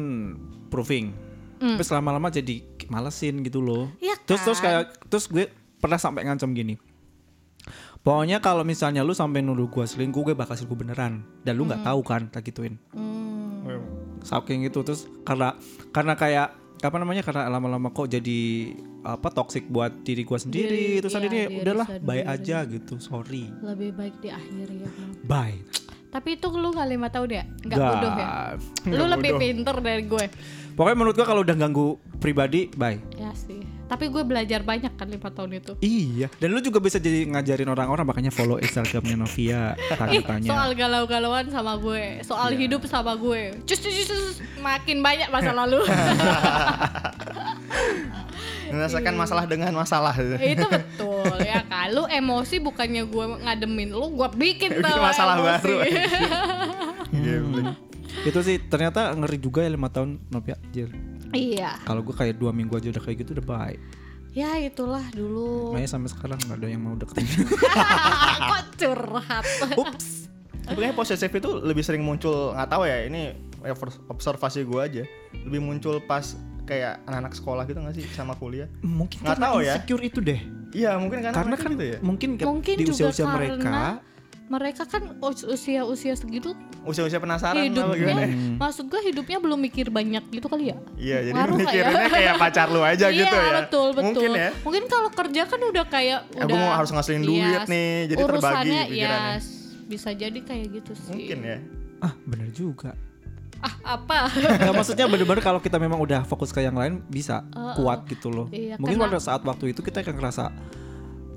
[0.67, 1.13] proving
[1.57, 1.77] Hmm.
[1.77, 4.81] terus lama-lama jadi malesin gitu loh Iya terus terus kan?
[4.81, 5.45] kayak terus gue
[5.77, 6.81] pernah sampai ngancam gini
[8.01, 11.85] pokoknya kalau misalnya lu sampai nuduh gue selingkuh gue bakal selingkuh beneran dan lu nggak
[11.85, 13.30] tahu kan tak gituin Hmm.
[14.23, 15.57] Saking gitu terus karena
[15.91, 16.49] karena kayak
[16.81, 21.21] apa namanya karena lama-lama kok jadi apa toxic buat diri gua sendiri Diri, terus iya,
[21.21, 24.91] akhirnya udahlah bye aja gitu sorry Lebih baik diakhiri ya.
[24.91, 25.11] Mam.
[25.23, 25.57] bye
[26.11, 27.45] Tapi itu lu gak lima tahun ya?
[27.65, 28.27] Gak bodoh ya?
[28.83, 29.41] Lu Nggak lebih bodoh.
[29.41, 30.25] pinter dari gue.
[30.73, 33.61] pokoknya menurut gua kalau udah ganggu pribadi bye Ya sih.
[33.91, 35.73] Tapi gue belajar banyak kan lima tahun itu.
[35.83, 41.51] iya dan lu juga bisa jadi ngajarin orang-orang makanya follow instagramnya Novia tanya-tanya soal galau-galauan
[41.51, 43.59] sama gue, soal hidup sama gue.
[43.67, 44.37] Cus, cus, cus, cus.
[44.63, 45.83] makin banyak masa lalu.
[48.71, 50.39] Menyelesaikan masalah dengan masalah gitu.
[50.39, 51.27] itu betul.
[51.43, 55.67] ya kan lu emosi bukannya gue ngademin lu gue bikin Bikin tau masalah emosi.
[55.67, 55.77] baru,
[57.19, 57.75] Iya, bener.
[58.23, 60.87] itu sih ternyata ngeri juga ya lima tahun Nopia Jir.
[61.33, 63.81] Iya Kalau gue kayak dua minggu aja udah kayak gitu udah baik.
[64.31, 67.27] ya itulah dulu Makanya sampai sekarang nggak ada yang mau deketin.
[68.47, 70.31] kok curhat Ups.
[70.61, 73.35] Tapi kayaknya posesif itu lebih sering muncul nggak tahu ya ini
[74.07, 75.05] observasi gue aja
[75.43, 76.25] lebih muncul pas
[76.63, 79.75] kayak anak-anak sekolah gitu nggak sih sama kuliah Mungkin Nggak karena tahu ya.
[79.75, 80.41] insecure itu deh.
[80.71, 83.99] iya mungkin karena, Karena kan gitu ya mungkin, Mungkin di usia-usia mereka
[84.51, 85.15] mereka kan
[85.47, 88.29] usia usia segitu usia-usia penasaran hidupnya ya?
[88.57, 91.87] maksud gue hidupnya belum mikir banyak gitu kali ya iya jadi Ngaruh nggak ya?
[92.11, 95.61] kayak pacar lu aja iya, gitu ya betul betul mungkin ya mungkin kalau kerja kan
[95.63, 99.35] udah kayak Ya, udah mau harus ngasilin duit nih, jadi terbagi urusannya pikirannya.
[99.39, 101.59] ya bisa jadi kayak gitu sih mungkin ya
[102.01, 102.91] ah bener juga.
[103.61, 107.71] ah apa Nggak maksudnya bener-bener kalau kita memang udah fokus ke yang lain bisa Uh,
[107.71, 107.75] uh.
[107.77, 108.49] kuat gitu loh.
[108.49, 110.45] Iya, Mungkin pada saat waktu itu kita akan ngerasa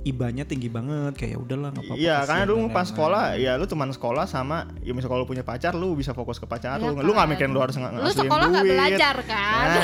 [0.04, 1.98] ibanya tinggi banget kayak ya udahlah nggak apa-apa.
[1.98, 5.72] Iya, karena dulu pas sekolah ya lu teman sekolah sama ya misal kalau punya pacar
[5.74, 6.92] lu bisa fokus ke pacar lu.
[6.94, 7.28] Lu nggak kan.
[7.30, 9.84] mikirin lu harus ng lu sekolah nggak belajar kan Nah,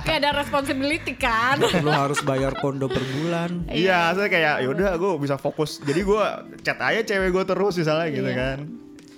[0.06, 3.66] kayak ada responsibility kan lu harus bayar kondo per bulan.
[3.68, 5.78] iya, saya kayak ya udah gue bisa fokus.
[5.80, 6.22] Jadi gue
[6.60, 8.36] chat aja cewek gue terus misalnya gitu Iya.
[8.36, 8.58] kan.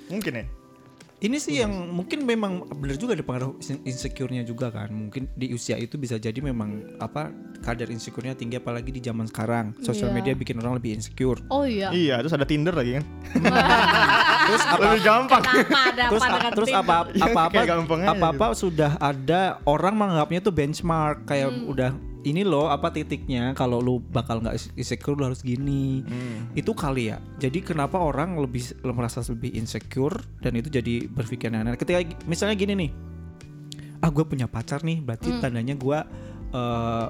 [0.09, 0.45] Mungkin ya.
[1.19, 4.87] Ini sih yang mungkin memang bener juga ada pengaruh in- insecure-nya juga kan.
[4.87, 9.75] Mungkin di usia itu bisa jadi memang apa kadar insecure-nya tinggi apalagi di zaman sekarang.
[9.81, 10.15] Sosial Iya.
[10.15, 11.43] media bikin orang lebih insecure.
[11.49, 13.05] oh iya Iya, terus ada Tinder lagi kan.
[14.49, 15.43] Terus apa Lebih gampang.
[15.45, 17.61] kenapa ada terus apa terus apa apa apa
[18.09, 21.69] apa apa sudah ada orang menganggapnya tuh benchmark kayak Hmm.
[21.69, 26.51] udah ini loh apa titiknya kalau lu bakal nggak insecure lu harus gini Hmm.
[26.53, 31.75] itu kali ya jadi kenapa orang lebih merasa lebih insecure dan itu jadi berpikir aneh
[31.75, 32.91] ketika misalnya gini nih
[33.99, 35.41] ah gue punya pacar nih berarti Hmm.
[35.41, 35.99] tandanya gue
[36.49, 37.07] eh,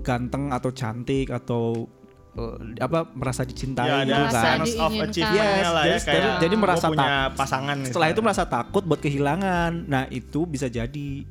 [0.00, 1.86] ganteng atau cantik atau
[2.32, 6.40] eh, apa merasa dicintai Ya gitu Merasa kan sense of Yes, lah ya jadi- kayak
[6.40, 7.88] jadi merasa punya pasangan gitu.
[7.88, 11.24] setelah itu merasa takut buat kehilangan nah itu bisa jadi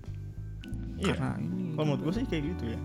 [0.95, 1.05] Iya.
[1.11, 2.79] karena ini Kalau menurut gue sih kayak gitu ya.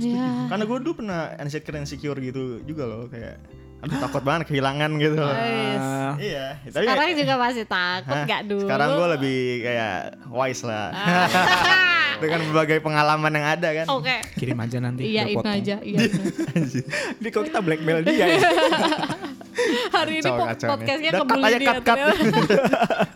[0.00, 3.38] Ya Karena gue dulu pernah insecure insecure gitu juga loh kayak
[3.78, 5.22] aduh takut banget kehilangan gitu.
[5.22, 8.26] Ah, Iya, tapi sekarang juga masih takut Hah?
[8.26, 9.96] nggak dulu Sekarang gue lebih kayak
[10.28, 10.90] wise lah.
[12.18, 13.86] Dengan berbagai pengalaman yang ada kan.
[13.88, 15.98] oke kirim aja nanti iya ini aja iya
[17.18, 18.26] Ini kok kita blackmail dia ya
[19.94, 20.72] hari ini Kacau, kacau nih.
[20.72, 21.98] podcastnya cut kebeli aja, dia cut, cut.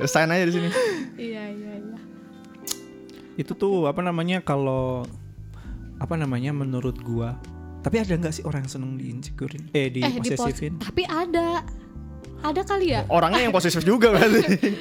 [0.05, 0.69] Sign aja di sini.
[1.17, 1.99] iya iya iya
[3.35, 5.03] itu tuh apa namanya kalau
[6.03, 7.39] apa namanya menurut gua
[7.81, 10.79] tapi ada nggak sih orang yang seneng di insecure eh di eh di pos posesifin
[10.79, 11.63] tapi ada
[12.43, 14.75] ada kali ya Orangnya yang posesif juga berarti.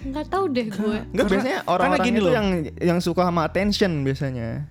[0.00, 2.30] nggak tahu deh gue Karena- biasanya orang-orang itu loh.
[2.30, 2.46] yang
[2.78, 4.70] yang suka sama attention biasanya.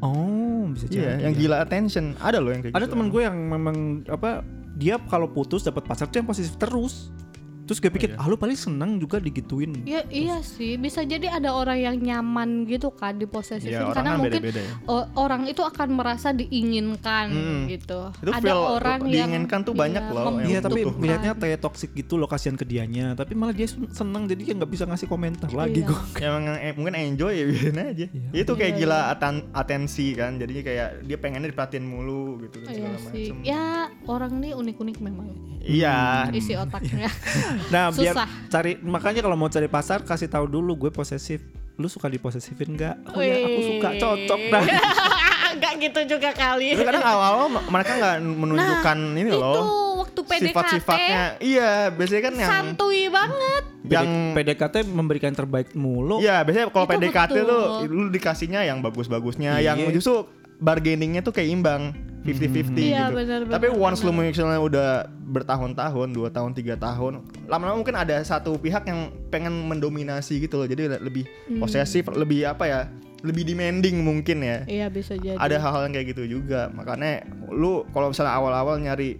[0.00, 1.38] oh bisa jadi Iya, yang ya.
[1.38, 2.04] gila attention.
[2.16, 2.92] Ada loh yang kayak ada gitu.
[2.96, 3.76] teman gue yang memang
[4.08, 4.40] apa
[4.72, 7.12] dia kalau putus dapat pacar tuh yang posesif terus
[7.64, 8.18] terus gue pikir iya.
[8.18, 12.64] ah lu paling seneng juga digituin Ya iya sih, bisa jadi ada orang yang nyaman
[12.64, 14.74] gitu kan di posesifin Iya, orang karena kan mungkin beda-beda ya.
[14.84, 17.62] o- orang itu akan merasa diinginkan Mm.
[17.68, 18.00] gitu.
[18.16, 21.90] Itu ada feel orang yang diinginkan tuh banyak loh yang Iya tapi melihatnya kayak toxic
[21.92, 25.06] gitu loh kasihan ke dianya Tapi malah dia sen- seneng jadi dia nggak bisa ngasih
[25.06, 25.88] komentar lagi Iya.
[25.88, 28.06] kok Ya, emang eh, mungkin enjoy ya biarin aja.
[28.06, 28.28] Iya.
[28.34, 30.36] Itu kayak Iya, gila aten- atensi kan.
[30.36, 33.42] Jadinya kayak dia pengennya diperhatiin mulu gitu Iya segala.
[33.42, 33.64] Ya
[34.04, 35.28] orang nih unik-unik memang
[35.60, 36.26] Iya.
[36.32, 37.06] isi otaknya.
[37.68, 38.28] Nah biar Susah.
[38.48, 41.40] cari makanya kalau mau cari pasar kasih tahu dulu gue posesif
[41.72, 43.10] Lu suka diposesifin nggak?
[43.10, 44.64] Oh ya aku suka cocok dah
[45.52, 46.72] Enggak gitu juga kali.
[46.72, 49.64] Tapi kadang awal-awal mereka nggak menunjukkan ini Itu loh.
[49.98, 51.22] waktu PDKT Sifat-sifatnya.
[51.38, 53.62] Iya, biasanya kan yang santuy banget.
[53.84, 57.48] yang PDKT memberikan yang terbaik mulu Iya, biasanya kalau PDKT betul.
[57.48, 59.72] tuh lu dikasihnya yang bagus-bagusnya, Iya.
[59.74, 60.24] yang justru
[60.62, 61.82] bargainingnya tuh kayak imbang,
[62.22, 63.18] 50-50 Iya, gitu.
[63.50, 64.88] Tapi benar, once lu misalnya udah
[65.26, 70.70] bertahun-tahun, dua tahun, tiga tahun, lama-lama mungkin ada satu pihak yang pengen mendominasi gitu loh,
[70.70, 71.58] jadi le- lebih Hmm.
[71.58, 72.80] posesif, lebih apa ya,
[73.22, 74.62] lebih demanding mungkin ya.
[74.66, 75.34] Iya bisa jadi.
[75.34, 79.18] Ada hal-hal yang kayak gitu juga, makanya lu kalau misalnya awal-awal nyari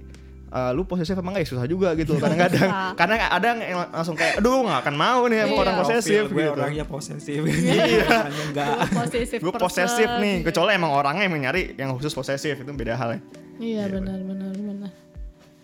[0.52, 2.68] eh, lu posesif apa enggak ya susah juga gitu kadang-kadang
[3.00, 5.58] karena ada yang langsung kayak aduh nggak akan mau nih sama Iya.
[5.58, 8.08] orang posesif gue gitu orangnya posesif Iya.
[8.28, 12.70] Enggak Gua posesif gue posesif nih kecuali emang orangnya yang nyari yang khusus posesif itu
[12.70, 13.20] beda hal ya
[13.54, 14.90] Iya benar benar benar.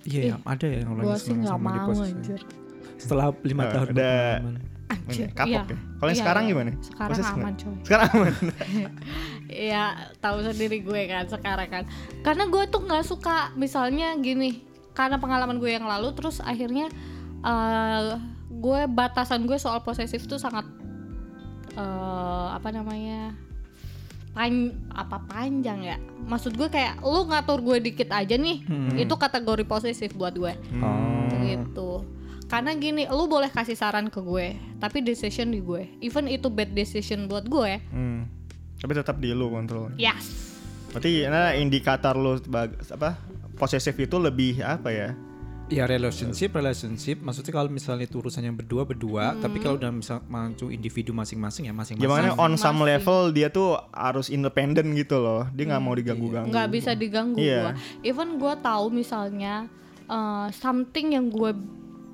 [0.03, 2.40] Iya ya, ada ya yang sih seneng nggak sama mau diposesif anjir.
[2.96, 4.18] Setelah lima Nah, tahun udah.
[4.88, 5.29] Anjir.
[5.31, 5.61] Kapok iya.
[5.61, 5.77] ya?
[5.98, 6.51] Kalau yang Iya, sekarang iya.
[6.51, 6.70] gimana?
[6.81, 7.74] Sekarang Posesif aman coy.
[7.83, 8.33] sekarang aman
[9.66, 9.85] Iya,
[10.18, 11.85] tahu sendiri gue kan sekarang kan.
[12.20, 14.64] Karena gue tuh nggak suka misalnya gini,
[14.99, 16.91] karena pengalaman gue yang lalu terus akhirnya
[17.41, 18.19] eh,
[18.51, 20.67] gue batasan gue soal posesif tuh sangat
[21.73, 23.39] eh, apa namanya?
[24.29, 28.63] pan apa panjang ya maksud gue kayak lu ngatur gue dikit aja nih
[28.95, 31.27] itu kategori posesif buat gue Oh.
[31.43, 31.91] gitu
[32.47, 36.71] karena gini lu boleh kasih saran ke gue tapi decision di gue even itu bad
[36.71, 38.31] decision buat gue Hmm.
[38.79, 39.91] Tapi tetap di lu kontrol.
[39.99, 40.55] yes
[40.95, 43.19] Berarti nah, indikator lu apa
[43.59, 45.11] posesif itu lebih apa ya?
[45.68, 47.21] Ya relationship, relationship.
[47.21, 51.77] Maksudnya kalau misalnya itu urusannya berdua berdua, tapi kalau udah misal maju individu masing-masing ya
[51.77, 52.09] masing-masing.
[52.09, 52.88] Gimana on some Masing-masing.
[53.05, 55.44] level dia tuh harus independen gitu loh.
[55.53, 56.49] Dia nggak mau diganggu-ganggu.
[56.49, 57.61] nggak bisa diganggu Iya.
[57.68, 57.73] gue
[58.09, 59.68] even gue tahu misalnya
[60.07, 61.53] uh, something yang gue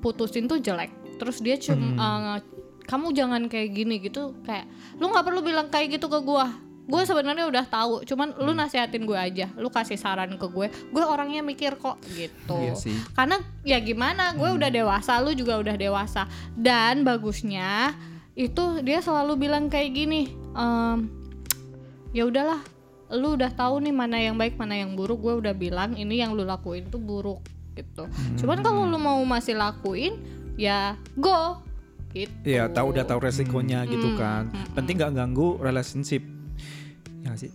[0.02, 2.42] putusin tuh jelek terus dia cuma
[2.84, 4.66] kamu jangan kayak gini gitu kayak
[4.98, 6.46] lu nggak perlu bilang kayak gitu ke gue
[6.84, 9.48] gue sebenarnya udah tahu cuman lu nasihatin gue aja.
[9.56, 12.60] Lu kasih saran ke gue gue orangnya mikir kok gitu.
[12.60, 12.96] Iya sih.
[13.16, 16.28] karena ya gimana gue udah dewasa lu juga udah dewasa.
[16.52, 17.96] Dan bagusnya
[18.36, 21.08] itu dia selalu bilang kayak gini em,
[22.12, 22.60] ya udahlah
[23.14, 25.24] lu udah tahu nih mana yang baik mana yang buruk.
[25.24, 27.40] Gue udah bilang ini yang lu lakuin tuh buruk
[27.74, 28.04] gitu.
[28.44, 30.20] Cuman kalau lu mau masih lakuin
[30.60, 31.64] ya go
[32.14, 32.30] gitu.
[32.46, 34.52] Iya, tahu udah tahu resikonya gitu kan.
[34.76, 36.22] Penting nggak ganggu relationship.
[37.24, 37.50] Ya nggak sih.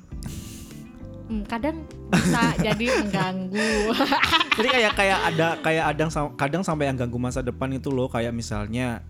[1.30, 3.94] Hmm, kadang bisa jadi mengganggu
[4.58, 6.04] Jadi kayak kayak ada kayak ada
[6.34, 9.06] kadang sampai yang ganggu masa depan itu loh kayak misalnya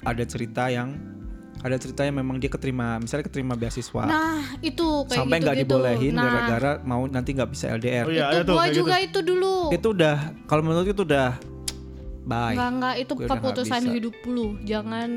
[0.00, 0.96] ada cerita yang
[1.60, 5.76] ada cerita yang memang dia keterima misalnya keterima beasiswa nah itu kayak sampai nggak gitu-gitu.
[5.76, 8.08] dibolehin nah, gara-gara mau nanti nggak bisa LDR.
[8.08, 10.16] Oh iya, itu tuh gua juga itu dulu Itu udah
[10.48, 11.36] kalau menurut itu udah
[12.24, 12.56] bye.
[12.56, 14.56] Enggak enggak itu keputusan hidup lu.
[14.64, 15.10] Jangan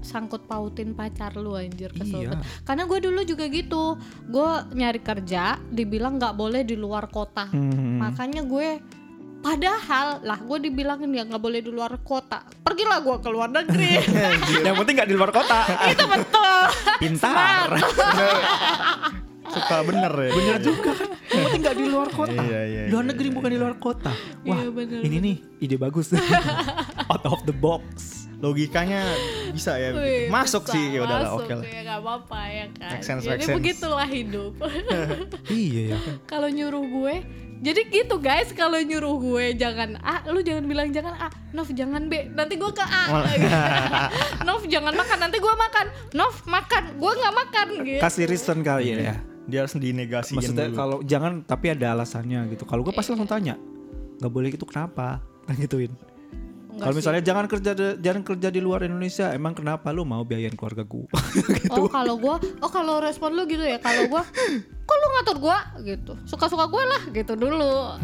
[0.00, 2.40] sangkut pautin pacar lu anjir kesel Iya.
[2.64, 3.96] Karena gue dulu juga gitu.
[4.28, 7.48] Gue nyari kerja dibilang nggak boleh di luar kota.
[7.48, 8.00] Hmm.
[8.00, 8.68] Makanya gue
[9.40, 12.44] Padahal lah gue dibilangin ya nggak boleh di luar kota.
[12.60, 13.96] Pergilah gue ke luar negeri.
[14.68, 15.64] yang penting nggak di luar kota.
[15.96, 16.60] itu betul.
[17.00, 17.68] Pintar.
[19.56, 20.30] Suka bener ya.
[20.36, 21.08] Bener juga kan.
[21.32, 22.42] Yang penting nggak di luar kota.
[22.44, 24.12] Iya, iya, luar iya, negeri bukan di luar kota.
[24.44, 26.12] Wah, Iya, bener, ini nih ide bagus.
[27.08, 28.19] Out of the box.
[28.40, 29.04] Logikanya
[29.52, 29.92] bisa ya.
[29.92, 31.64] Wih, Masuk bisa, sih ya udahlah oke lah.
[31.64, 32.90] Ya nggak apa-apa ya kan.
[32.96, 33.56] Make sense, Jadi make sense.
[33.60, 34.52] begitulah hidup.
[35.52, 35.98] iya ya.
[36.24, 37.14] kalau nyuruh gue
[37.60, 42.08] jadi gitu guys kalau nyuruh gue jangan A lu jangan bilang jangan A Nov jangan
[42.08, 43.04] B nanti gue ke A
[44.48, 48.96] Nov jangan makan nanti gue makan Nov makan gue nggak makan gitu Kasih reason kali
[48.96, 49.20] ya.
[49.50, 52.64] Dia harus dinegasiin Maksudnya kalau jangan tapi ada alasannya gitu.
[52.64, 53.58] Kalau gue pasti langsung tanya.
[54.20, 55.24] nggak boleh gitu kenapa?
[55.48, 55.92] Kan gituin.
[56.80, 57.00] Enggak Kalau sih.
[57.04, 60.80] misalnya jangan kerja de- jangan kerja di luar Indonesia, emang kenapa lu mau biayain keluarga
[60.80, 61.04] gua?
[61.36, 61.76] gitu.
[61.76, 64.22] oh kalau gue oh kalau respon lu gitu ya kalau gue
[64.80, 68.00] kok lu ngatur gue gitu suka-suka gue lah gitu dulu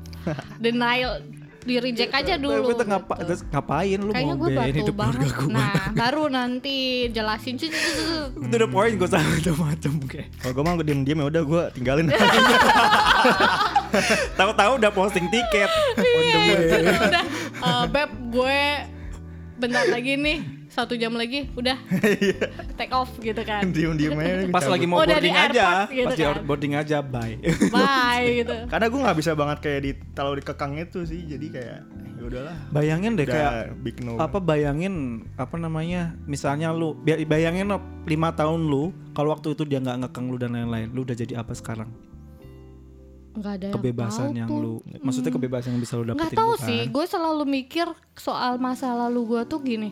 [0.62, 1.18] denial
[1.60, 3.26] di reject aja dulu Tapi itu ngapa, gitu.
[3.26, 5.50] terus ngapain lu kayaknya mau gue biayain hidup keluarga banget gua?
[5.50, 6.76] nah baru nanti
[7.10, 8.04] jelasin cuy itu
[8.40, 10.28] udah poin gue sama macam-macam kayak.
[10.38, 12.06] Kalau gue mah gue diem-diem ya udah gue tinggalin.
[14.32, 16.30] Tahu-tahu udah posting tiket the way.
[16.86, 17.24] udah
[17.60, 18.60] eh, beb gue
[19.56, 20.38] bentar lagi nih
[20.70, 21.74] satu jam lagi udah
[22.78, 24.46] take off gitu kan Diem-diem aja.
[24.48, 24.72] Pas cabut.
[24.72, 26.36] lagi mau di boarding aja, airport gitu pas di kan.
[26.46, 27.34] boarding aja, bye.
[27.74, 31.26] bye gitu Karena gue nggak bisa banget kayak di kalau dikekang itu sih.
[31.26, 32.56] Jadi kayak ya udahlah.
[32.70, 34.14] Bayangin deh Udah kayak big no.
[34.16, 34.94] apa bayangin
[35.34, 40.06] apa namanya misalnya lu bi- bayangin lo, lima tahun lu kalau waktu itu dia nggak
[40.06, 41.90] ngekang lu dan lain-lain lu udah jadi apa sekarang
[43.30, 46.66] nggak ada kebebasan yang yang, lu maksudnya kebebasan yang bisa lu dapetin nggak tahu bukan?
[46.66, 49.90] sih gue selalu mikir soal masa lalu gue tuh gini.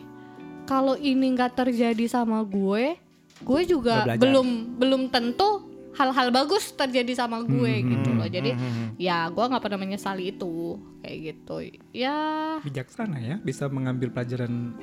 [0.63, 2.99] Kalau ini nggak terjadi sama gue
[3.39, 8.27] gue juga belum belum tentu hal-hal bagus terjadi sama gue Hmm, gitu loh.
[8.27, 8.51] jadi
[8.95, 11.55] ya gue nggak pernah menyesali itu kayak gitu.
[11.91, 12.17] Ya.
[12.59, 14.75] Bijaksana ya bisa mengambil pelajaran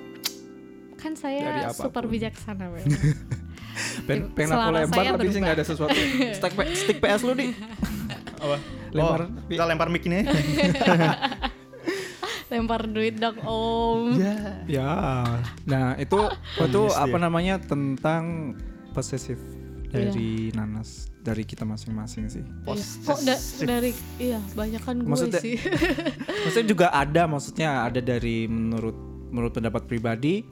[0.97, 1.85] kan Dari saya apa pun.
[1.87, 2.73] super bijaksana
[4.09, 5.93] pen pengen aku lempar tapi sih nggak ada sesuatu.
[6.33, 7.53] Stick, stick PS lu di
[8.47, 8.59] Apa?
[8.93, 9.21] Lempar.
[9.23, 10.23] Oh, kita lempar mic ini.
[12.47, 14.39] lempar duit dong om ya.
[14.65, 14.93] ya
[15.67, 16.15] nah itu
[16.63, 17.23] itu Yes, apa dia.
[17.23, 18.55] namanya tentang
[18.93, 19.39] posesif
[19.87, 20.11] Iya.
[20.13, 22.75] dari nanas dari kita masing-masing sih Iya.
[23.03, 25.57] kok da- dari iya banyak kan gue Maksudnya- sih
[26.43, 28.95] maksudnya juga ada maksudnya ada dari menurut
[29.27, 30.43] menurut pendapat pribadi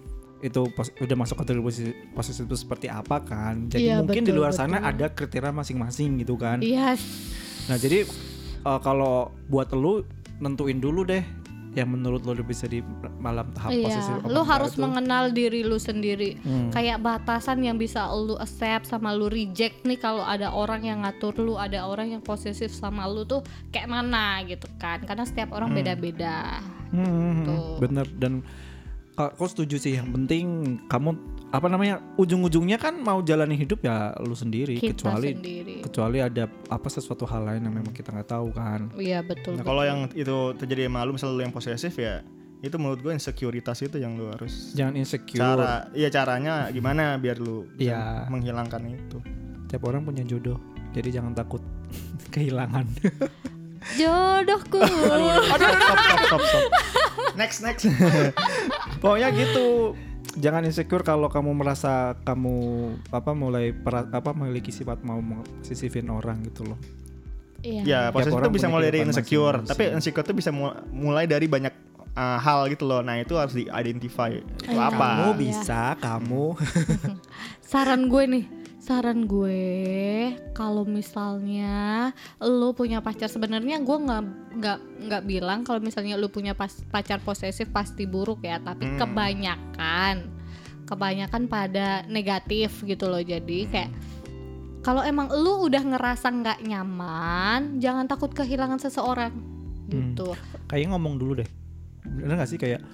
[0.41, 4.29] itu pos- udah masuk kategori posisi, posisi itu seperti apa kan jadi Iya, mungkin di
[4.29, 4.91] betul, luar sana betul.
[4.93, 7.03] ada kriteria masing-masing gitu kan yes
[7.69, 8.05] nah jadi
[8.65, 10.05] eh, kalau buat lu
[10.43, 11.23] nentuin dulu deh
[11.75, 12.79] yang menurut lo bisa di
[13.19, 14.83] malam tahap posisi Iya, lu enggak harus itu.
[14.87, 16.39] mengenal diri lu sendiri.
[16.47, 16.71] Hmm.
[16.71, 21.35] Kayak batasan yang bisa lu accept sama lu reject nih kalau ada orang yang ngatur
[21.35, 23.43] lu, ada orang yang posesif sama lu tuh
[23.75, 25.03] kayak mana gitu kan.
[25.03, 26.63] Karena setiap orang beda-beda.
[26.95, 27.43] Hmm, hmm, hmm.
[27.43, 27.59] Tuh.
[27.83, 28.47] bener dan
[29.19, 31.19] aku setuju sih yang penting kamu
[31.55, 35.75] apa namanya ujung-ujungnya kan mau jalani hidup ya lu sendiri Kita kecuali sendiri.
[35.81, 38.91] kecuali ada apa sesuatu hal lain yang memang kita nggak tahu kan.
[38.99, 39.55] Iya betul.
[39.55, 39.69] Nah, betul.
[39.71, 42.27] kalau yang itu terjadi sama lu misalnya lu yang posesif ya
[42.59, 45.39] itu menurut gue insecuritas itu yang lu harus Jangan insecure.
[45.39, 48.03] cara iya caranya gimana biar lu bisa Iya.
[48.27, 49.19] menghilangkan itu.
[49.69, 50.59] Tiap orang punya jodoh.
[50.91, 51.63] Jadi jangan takut
[52.35, 52.83] kehilangan.
[53.95, 54.81] Jodohku.
[55.61, 56.65] stop, stop, stop, stop.
[57.37, 57.85] Next next.
[58.99, 59.93] Pokoknya gitu.
[60.35, 62.57] Jangan insecure kalau kamu merasa kamu
[63.09, 65.23] apa mulai pera- apa memiliki sifat mau
[65.61, 66.79] posisifin orang gitu loh.
[67.61, 67.81] Iya.
[67.83, 69.71] ya posesif orang itu bisa mulai dari insecure, masing-masing.
[69.73, 71.73] tapi insecure itu bisa mu- mulai dari banyak
[72.13, 73.01] uh, hal gitu loh.
[73.01, 74.37] Nah, itu harus di-identify.
[74.37, 74.91] Itu Iya.
[74.91, 75.09] apa?
[75.09, 75.39] Kamu Iya.
[75.39, 76.45] bisa, kamu.
[77.65, 78.45] Saran gue nih,
[78.85, 79.65] saran gue
[80.53, 84.23] kalau misalnya lu punya pacar sebenarnya gue nggak
[84.61, 89.01] nggak nggak bilang kalau misalnya lu punya pas- pacar posesif pasti buruk ya, tapi Hmm.
[89.01, 90.15] kebanyakan
[90.85, 93.25] kebanyakan pada negatif gitu loh.
[93.25, 93.89] Jadi kayak
[94.85, 99.33] kalau emang lu udah ngerasa nggak nyaman, jangan takut kehilangan seseorang
[99.89, 100.37] gitu.
[100.69, 101.49] Kayaknya ngomong dulu deh.
[102.05, 102.85] Bener gak sih kayak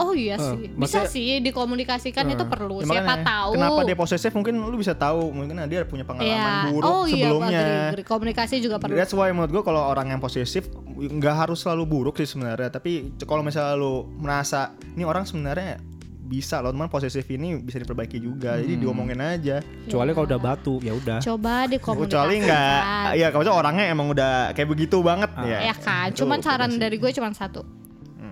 [0.00, 2.80] Oh iya Eh, sih, bisa maksudnya- sih dikomunikasikan itu perlu.
[2.80, 3.50] Ya, Siapa makanya, tahu.
[3.52, 6.72] Kenapa dia posesif mungkin lu bisa tahu mungkin dia punya pengalaman Iya.
[6.72, 7.50] buruk oh sebelumnya.
[7.50, 8.06] iya, agree, agree.
[8.08, 8.96] komunikasi juga perlu.
[8.96, 12.72] That's why menurut gue kalau orang yang posesif nggak harus selalu buruk sih sebenarnya.
[12.72, 15.76] Tapi kalau misalnya lu merasa ini orang sebenarnya
[16.22, 18.54] bisa loh teman posesif ini bisa diperbaiki juga.
[18.56, 19.58] Jadi diomongin aja.
[19.60, 21.18] kecuali kalau udah batu ya udah.
[21.18, 22.06] Coba dikomunikasikan.
[22.06, 22.80] Kecuali nggak,
[23.18, 25.68] ya kalau orangnya emang udah kayak begitu banget ya.
[25.68, 27.66] Ya kan, cuman saran dari gue cuman satu.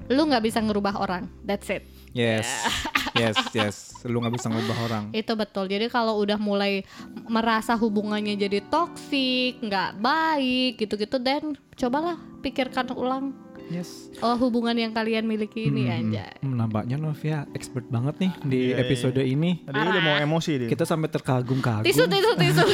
[0.09, 1.85] Lu nggak bisa ngerubah orang, that's it.
[2.17, 2.49] Yes.
[3.21, 3.77] yes, yes.
[4.09, 5.05] Lu nggak bisa ngubah orang.
[5.13, 5.69] Itu betul.
[5.69, 6.83] Jadi kalau udah mulai
[7.29, 13.35] merasa hubungannya jadi toksik, nggak baik, gitu-gitu, dan cobalah pikirkan ulang
[13.69, 14.09] Yes.
[14.25, 16.41] oh, hubungan yang kalian miliki ini anjay.
[16.41, 18.77] Hmm, nampaknya Novia expert banget nih di Iya, iya.
[18.81, 19.61] episode ini.
[19.61, 20.69] Tadi udah mau emosi dia.
[20.73, 21.85] Kita sampai terkagum-kagum.
[21.85, 22.65] Tisu, tisu, tisu.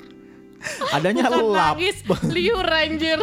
[0.96, 1.76] Adanya Bukan lap.
[1.76, 2.00] nangis,
[2.32, 3.20] liur anjir.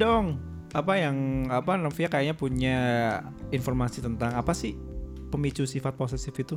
[0.00, 0.49] Dong.
[0.70, 2.78] Apa yang apa Novia kayaknya punya
[3.50, 4.78] informasi tentang apa sih
[5.30, 6.54] pemicu sifat posesif itu?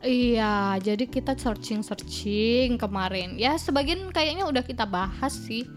[0.00, 3.36] Iya, jadi kita searching-searching kemarin.
[3.36, 5.68] Ya, sebagian kayaknya udah kita bahas sih,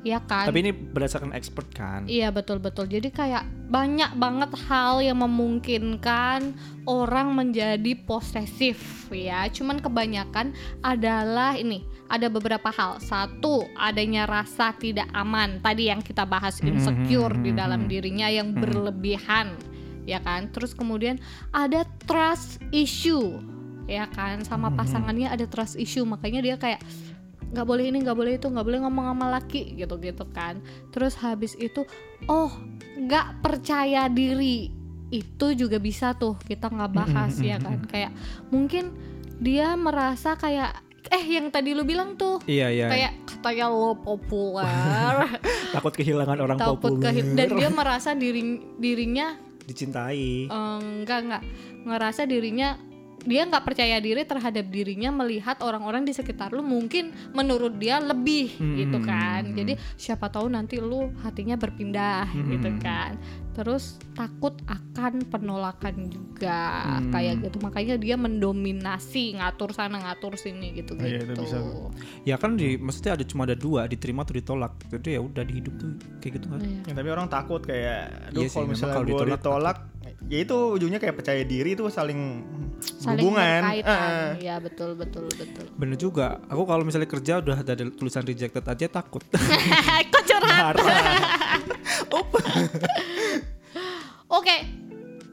[0.00, 0.08] Hmm.
[0.08, 0.48] ya kan?
[0.48, 2.08] Tapi ini berdasarkan expert kan?
[2.08, 2.88] Iya betul-betul.
[2.88, 6.56] Jadi kayak banyak banget hal yang memungkinkan
[6.88, 9.44] orang menjadi posesif ya.
[9.52, 12.98] Cuman kebanyakan adalah ini ada beberapa hal.
[12.98, 15.62] Satu, adanya rasa tidak aman.
[15.62, 19.54] Tadi yang kita bahas insecure di dalam dirinya yang berlebihan,
[20.08, 20.50] ya kan?
[20.50, 21.22] Terus kemudian
[21.54, 23.38] ada trust issue,
[23.86, 24.42] ya kan?
[24.42, 26.82] Sama pasangannya ada trust issue, makanya dia kayak
[27.50, 30.62] nggak boleh ini nggak boleh itu nggak boleh ngomong sama laki gitu gitu kan.
[30.88, 31.82] Terus habis itu
[32.26, 32.50] oh
[32.96, 34.70] nggak percaya diri.
[35.10, 37.82] Itu juga bisa tuh kita nggak bahas ya kan.
[37.84, 38.14] kayak
[38.48, 38.94] mungkin
[39.36, 40.78] dia merasa kayak
[41.10, 42.38] eh yang tadi lu bilang tuh.
[42.46, 42.86] Iya, iya.
[42.86, 45.26] kayak katanya lo populer.
[45.74, 47.10] Takut kehilangan orang takut populer.
[47.10, 48.42] kehi- dan dia merasa diri
[48.76, 49.34] dirinya
[49.64, 50.46] dicintai.
[50.46, 51.42] eh, enggak enggak
[51.82, 52.78] ngerasa dirinya
[53.20, 58.52] dia nggak percaya diri terhadap dirinya melihat orang-orang di sekitar lu mungkin menurut dia lebih
[58.56, 59.06] gitu Hmm.
[59.06, 62.80] kan jadi siapa tahu nanti lu hatinya berpindah gitu Hmm.
[62.80, 63.12] kan
[63.50, 67.12] terus takut akan penolakan juga Hmm.
[67.12, 71.58] kayak gitu makanya dia mendominasi ngatur sana ngatur sini gitu Oh iya, gitu itu bisa.
[72.24, 74.72] Ya kan di maksudnya ada cuma ada dua, diterima atau ditolak.
[74.88, 76.60] Jadi ya udah di hidup tuh kayak gitu kan.
[76.60, 76.80] Iya.
[76.86, 79.78] Ya, tapi orang takut kayak aduh Iya kalau misalnya kalau gue ditolak, ditolak,
[80.28, 82.44] ya itu ujungnya kayak percaya diri itu saling,
[83.00, 83.60] saling hubungan.
[83.70, 86.42] Eh, ya betul betul betul Bener juga.
[86.50, 89.24] Aku kalau misalnya kerja udah ada tulisan rejected aja takut.
[90.12, 90.74] kok curhat
[94.30, 94.56] oke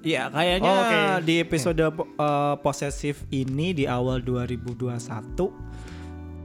[0.07, 0.99] Iya, kayaknya Oh, oke.
[1.27, 4.87] di episode uh, posesif ini di awal 2021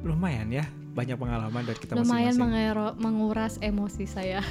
[0.03, 3.01] lumayan ya banyak pengalaman dari kita lumayan masing-masing.
[3.01, 4.45] menguras emosi saya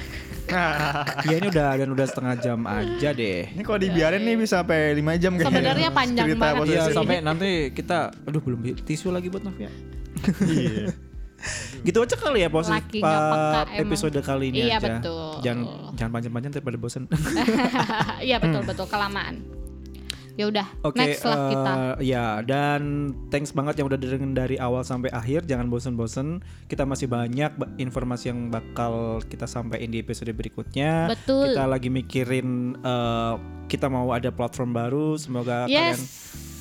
[1.26, 3.46] Iya ini udah dan udah setengah jam aja deh.
[3.48, 5.54] ini kalau dibiarin nih bisa sampai 5 jam kayaknya.
[5.54, 6.92] Sebenarnya panjang Cerita banget sih.
[6.92, 9.70] sampai nanti kita, aduh belum tisu lagi buat Novia.
[10.42, 10.90] Iya.
[11.82, 12.62] Gitu aja kali ya nggak
[12.94, 13.82] peka uh, emang.
[13.82, 14.98] episode kali ini Iya, aja.
[14.98, 15.30] betul.
[15.42, 15.62] Jangan
[15.94, 17.02] jangan panjang-panjang daripada bosan.
[18.26, 19.42] Iya betul betul kelamaan.
[20.32, 21.72] Ya udah, Oke, next lah kita.
[21.72, 25.44] eh, ya dan thanks banget yang udah dengerin dari awal sampai akhir.
[25.44, 26.40] Jangan bosen-bosen.
[26.64, 31.08] Kita masih banyak ba- informasi yang bakal kita sampaikan di episode berikutnya.
[31.08, 31.48] Betul.
[31.48, 33.34] Kita lagi mikirin eh,
[33.66, 35.14] kita mau ada platform baru.
[35.14, 36.00] Semoga Yes.
[36.00, 36.02] kalian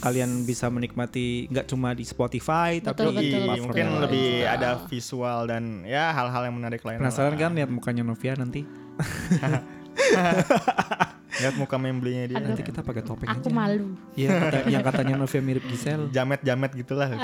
[0.01, 3.21] kalian bisa menikmati nggak cuma di Spotify Betul, tapi betul.
[3.21, 4.51] di Iya, mungkin lain lebih juga.
[4.51, 6.97] ada visual dan ya hal-hal yang menarik lain.
[6.97, 8.65] Penasaran kan lihat mukanya Novia nanti?
[11.31, 12.37] Lihat muka membelinya dia.
[12.37, 12.51] Aduh.
[12.51, 13.55] Nanti kita pakai topeng Aku aja.
[13.55, 13.95] malu.
[14.19, 16.11] Iya, kata- yang katanya Novia mirip Gisel.
[16.11, 17.07] Jamet-jamet gitulah.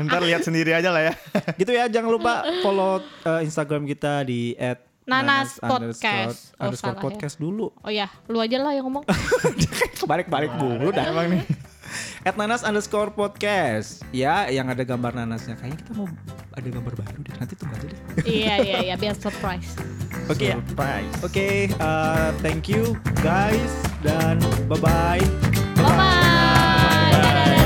[0.00, 1.14] Ntar lihat sendiri aja lah ya.
[1.56, 4.56] gitu ya, jangan lupa follow uh, Instagram kita di
[5.08, 6.38] Nanas underscore, Podcast.
[6.54, 7.02] Oh, underscore ya.
[7.02, 7.66] podcast dulu.
[7.82, 9.02] Oh ya, lu aja lah yang ngomong.
[10.10, 11.10] Balik-balik dulu dah.
[11.10, 11.42] Emang nih
[12.24, 14.04] at nanas underscore podcast.
[14.12, 15.56] Ya, yang ada gambar nanasnya.
[15.56, 16.06] Kayaknya kita mau
[16.52, 17.34] ada gambar baru deh.
[17.40, 18.00] Nanti tunggu aja deh.
[18.40, 18.94] Iya, iya, iya.
[19.00, 19.76] Biar surprise.
[20.28, 21.14] Oke, okay, surprise.
[21.20, 22.94] Oke, okay, uh, thank you
[23.24, 23.72] guys
[24.04, 25.22] dan bye-bye.
[25.80, 25.88] Bye-bye.
[25.88, 27.59] Bye-bye.